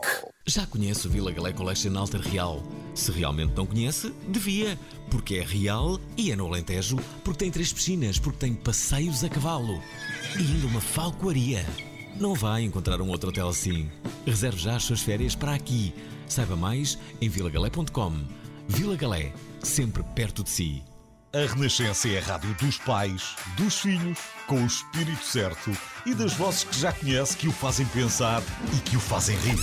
Já 0.47 0.65
conhece 0.65 1.05
o 1.05 1.09
Vila 1.11 1.31
Galé 1.31 1.53
Collection 1.53 1.95
Alter 1.95 2.19
Real? 2.19 2.63
Se 2.95 3.11
realmente 3.11 3.53
não 3.55 3.67
conhece, 3.67 4.11
devia, 4.27 4.75
porque 5.11 5.35
é 5.35 5.43
real 5.43 5.99
e 6.17 6.31
é 6.31 6.35
no 6.35 6.47
Alentejo, 6.47 6.97
porque 7.23 7.37
tem 7.37 7.51
três 7.51 7.71
piscinas, 7.71 8.17
porque 8.17 8.39
tem 8.39 8.55
passeios 8.55 9.23
a 9.23 9.29
cavalo 9.29 9.79
e 10.35 10.39
ainda 10.39 10.65
uma 10.65 10.81
falcoaria. 10.81 11.63
Não 12.19 12.33
vai 12.33 12.63
encontrar 12.63 12.99
um 12.99 13.09
outro 13.09 13.29
hotel 13.29 13.49
assim. 13.49 13.87
Reserve 14.25 14.57
já 14.57 14.75
as 14.75 14.83
suas 14.83 15.01
férias 15.01 15.35
para 15.35 15.53
aqui. 15.53 15.93
Saiba 16.27 16.55
mais 16.55 16.97
em 17.21 17.29
vilagalé.com. 17.29 18.13
Vila 18.67 18.95
Galé, 18.95 19.31
sempre 19.61 20.01
perto 20.15 20.43
de 20.43 20.49
si. 20.49 20.83
A 21.35 21.53
Renascença 21.53 22.07
é 22.07 22.17
a 22.17 22.21
rádio 22.21 22.53
dos 22.53 22.77
pais, 22.77 23.35
dos 23.57 23.81
filhos, 23.81 24.17
com 24.47 24.63
o 24.63 24.65
espírito 24.65 25.21
certo 25.21 25.69
e 26.05 26.13
das 26.13 26.31
vozes 26.31 26.63
que 26.63 26.79
já 26.79 26.93
conhece 26.93 27.35
que 27.35 27.45
o 27.45 27.51
fazem 27.51 27.85
pensar 27.87 28.41
e 28.73 28.79
que 28.79 28.95
o 28.95 29.01
fazem 29.01 29.35
rir. 29.39 29.59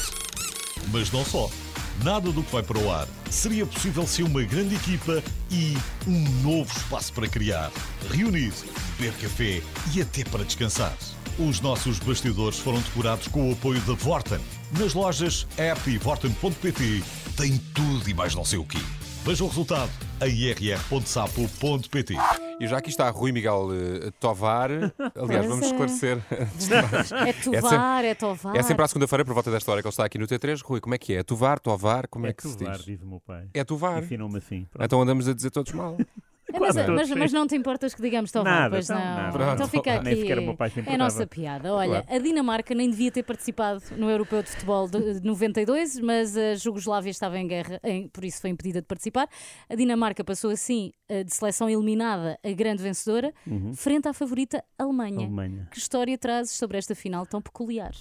Mas 0.92 1.10
não 1.10 1.24
só. 1.24 1.48
Nada 2.04 2.30
do 2.30 2.42
que 2.42 2.52
vai 2.52 2.62
para 2.62 2.78
o 2.78 2.92
ar 2.92 3.08
seria 3.30 3.64
possível 3.64 4.06
sem 4.06 4.22
uma 4.22 4.42
grande 4.42 4.74
equipa 4.74 5.22
e 5.50 5.74
um 6.06 6.28
novo 6.42 6.70
espaço 6.76 7.10
para 7.14 7.26
criar, 7.26 7.72
reunir, 8.10 8.52
beber 8.98 9.14
café 9.14 9.62
e 9.94 10.02
até 10.02 10.24
para 10.24 10.44
descansar. 10.44 10.94
Os 11.38 11.58
nossos 11.62 11.98
bastidores 12.00 12.58
foram 12.58 12.80
decorados 12.80 13.28
com 13.28 13.48
o 13.48 13.54
apoio 13.54 13.80
da 13.80 13.94
Vorten. 13.94 14.40
Nas 14.78 14.92
lojas 14.92 15.46
app 15.56 15.88
e 15.88 17.02
tem 17.34 17.56
tudo 17.56 18.10
e 18.10 18.12
mais 18.12 18.34
não 18.34 18.44
sei 18.44 18.58
o 18.58 18.64
quê. 18.66 18.78
Veja 19.24 19.42
o 19.42 19.48
resultado 19.48 20.11
em 20.26 20.52
rr.sapo.pt. 20.52 22.14
E 22.60 22.66
já 22.66 22.78
aqui 22.78 22.90
está 22.90 23.08
Rui 23.10 23.32
Miguel 23.32 23.68
eh, 23.72 24.10
Tovar. 24.20 24.70
Aliás, 24.70 24.92
Pois 25.14 25.46
vamos 25.46 25.64
é. 25.64 25.66
esclarecer. 25.66 26.18
É 27.26 27.32
Tovar, 27.32 28.04
é 28.04 28.14
Tovar. 28.14 28.56
É 28.56 28.62
sempre 28.62 28.84
à 28.84 28.88
segunda-feira, 28.88 29.24
por 29.24 29.34
volta 29.34 29.50
desta 29.50 29.70
hora, 29.72 29.82
que 29.82 29.86
ele 29.88 29.92
está 29.92 30.04
aqui 30.04 30.18
no 30.18 30.26
T3. 30.26 30.60
Rui, 30.62 30.80
como 30.80 30.94
é 30.94 30.98
que 30.98 31.14
é? 31.14 31.18
É 31.18 31.22
Tovar, 31.22 31.58
Tovar? 31.58 32.06
Como 32.08 32.26
é, 32.26 32.30
É 32.30 32.32
que 32.32 32.42
se 32.46 32.56
Tovar, 32.56 32.76
diz? 32.76 32.84
diz 32.84 33.02
o 33.02 33.06
meu 33.06 33.20
pai. 33.20 33.48
É 33.54 33.64
Tovar. 33.64 33.98
Assim. 33.98 34.16
pronto. 34.70 34.84
Então 34.84 35.02
andamos 35.02 35.28
a 35.28 35.34
dizer 35.34 35.50
todos 35.50 35.72
mal. 35.72 35.96
É, 36.52 36.58
mas, 36.60 36.74
mas- 36.76 36.86
todos, 36.86 37.10
mas 37.10 37.30
sim. 37.30 37.36
não 37.36 37.46
te 37.46 37.56
importas 37.56 37.94
que 37.94 38.02
digamos 38.02 38.30
Tovar, 38.32 38.52
Nada, 38.62 38.70
pois 38.76 38.88
não. 38.88 38.96
nada. 38.98 39.52
Então 39.54 39.68
fica 39.68 39.94
aqui. 39.94 40.04
Nem 40.04 40.16
sequer 40.16 40.38
o 40.38 40.42
meu 40.42 40.56
pai 40.56 40.70
se 40.70 40.80
é 40.80 40.94
a 40.94 40.98
nossa 40.98 41.26
piada. 41.26 41.72
Olha, 41.72 42.02
Claro. 42.02 42.06
a 42.08 42.18
Dinamarca 42.18 42.74
nem 42.74 42.90
devia 42.90 43.10
ter 43.10 43.22
participado 43.22 43.82
no 43.96 44.08
Europeu 44.10 44.42
de 44.42 44.50
Futebol 44.50 44.88
de 44.88 45.20
de 45.20 45.26
92, 45.26 45.98
mas 46.00 46.36
a 46.36 46.54
Jugoslávia 46.54 47.10
estava 47.10 47.38
em 47.38 47.46
guerra, 47.46 47.80
em- 47.84 48.08
por 48.08 48.24
isso 48.24 48.40
foi 48.40 48.50
impedida 48.50 48.80
de 48.80 48.86
participar. 48.86 49.28
A 49.68 49.74
Dinamarca 49.74 50.22
passou 50.24 50.50
assim 50.50 50.92
eh, 51.08 51.24
de 51.24 51.34
seleção 51.34 51.68
eliminada 51.68 52.38
a 52.44 52.50
grande 52.52 52.82
vencedora, 52.82 53.32
Uhum. 53.46 53.74
frente 53.74 54.08
à 54.08 54.12
favorita 54.12 54.62
Alemanha. 54.78 55.18
Alemanha. 55.26 55.68
Que 55.70 55.78
história 55.78 56.16
trazes 56.16 56.52
sobre 56.52 56.78
esta 56.78 56.94
final 56.94 57.26
tão 57.26 57.40
peculiar? 57.42 57.92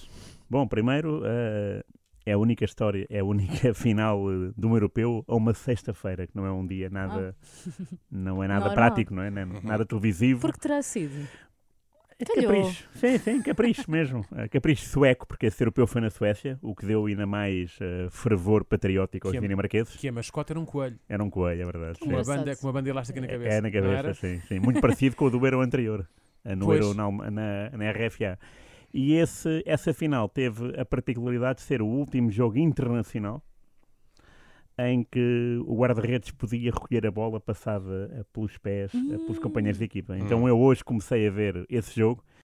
Bom, 0.49 0.67
primeiro, 0.67 1.21
eh, 1.25 1.83
é 2.25 2.33
a 2.33 2.37
única 2.37 2.63
história, 2.65 3.05
é 3.09 3.19
a 3.19 3.23
única 3.25 3.73
final 3.75 4.19
eh, 4.31 4.51
de 4.57 4.65
um 4.65 4.73
europeu 4.73 5.23
a 5.27 5.35
uma 5.35 5.53
sexta-feira, 5.53 6.27
que 6.27 6.35
não 6.35 6.45
é 6.45 6.51
um 6.51 6.65
dia 6.65 6.89
nada, 6.89 7.35
não 8.11 8.43
é 8.43 8.47
nada 8.47 8.65
Normal. 8.67 8.75
prático, 8.75 9.13
não 9.13 9.23
é? 9.23 9.29
Nem- 9.31 9.61
Nada 9.63 9.85
televisivo. 9.85 10.41
Por 10.41 10.53
que 10.53 10.59
terá 10.59 10.81
sido? 10.81 11.27
É. 12.19 12.23
Capricho, 12.23 12.87
sim, 12.93 13.17
sim, 13.17 13.41
capricho 13.41 13.85
mesmo. 13.89 14.23
Eh, 14.35 14.47
Capricho 14.47 14.85
sueco, 14.87 15.25
porque 15.25 15.47
esse 15.47 15.63
europeu 15.63 15.87
foi 15.87 16.01
na 16.01 16.11
Suécia, 16.11 16.59
o 16.61 16.75
que 16.75 16.85
deu 16.85 17.07
ainda 17.07 17.25
mais 17.25 17.75
eh, 17.81 18.09
fervor 18.11 18.63
patriótico 18.63 19.27
aos 19.27 19.35
a- 19.35 19.39
dinamarqueses. 19.39 19.95
Que 19.95 20.07
a 20.07 20.11
mascota 20.11 20.53
era 20.53 20.59
um 20.59 20.65
coelho. 20.65 20.99
Era 21.09 21.23
um 21.23 21.31
coelho, 21.31 21.63
é 21.63 21.65
verdade. 21.65 21.97
Com 21.97 22.09
uma 22.09 22.23
banda, 22.23 22.55
com 22.55 22.67
uma 22.67 22.73
banda 22.73 22.87
elástica 22.91 23.19
na 23.19 23.25
cabeça. 23.27 23.49
É, 23.55 23.59
na 23.59 23.61
não 23.61 23.71
cabeça, 23.71 24.13
sim, 24.13 24.39
sim. 24.47 24.59
Muito 24.59 24.79
parecido 24.79 25.15
com 25.15 25.25
o 25.25 25.29
do 25.31 25.43
Euro 25.43 25.61
anterior, 25.61 26.07
eh, 26.45 26.55
no 26.55 26.67
Pois. 26.67 26.79
Euro 26.79 26.93
na, 26.93 27.31
na, 27.31 27.69
na 27.71 27.89
RFA. 27.91 28.37
E 28.93 29.13
esse, 29.13 29.63
essa 29.65 29.93
final 29.93 30.27
teve 30.27 30.79
a 30.79 30.85
particularidade 30.85 31.59
de 31.59 31.65
ser 31.65 31.81
o 31.81 31.87
último 31.87 32.29
jogo 32.29 32.57
internacional 32.57 33.41
em 34.77 35.03
que 35.03 35.61
o 35.65 35.75
guarda-redes 35.75 36.31
podia 36.31 36.71
recolher 36.71 37.05
a 37.05 37.11
bola 37.11 37.39
passada 37.39 38.09
eh, 38.13 38.23
pelos 38.33 38.57
pés, 38.57 38.91
eh, 38.93 39.17
pelos 39.17 39.37
companheiros 39.37 39.77
de 39.77 39.85
equipa. 39.85 40.17
Então 40.17 40.43
Hum. 40.43 40.47
eu 40.47 40.59
hoje 40.59 40.83
comecei 40.83 41.27
a 41.27 41.31
ver 41.31 41.65
esse 41.69 41.95
jogo 41.95 42.23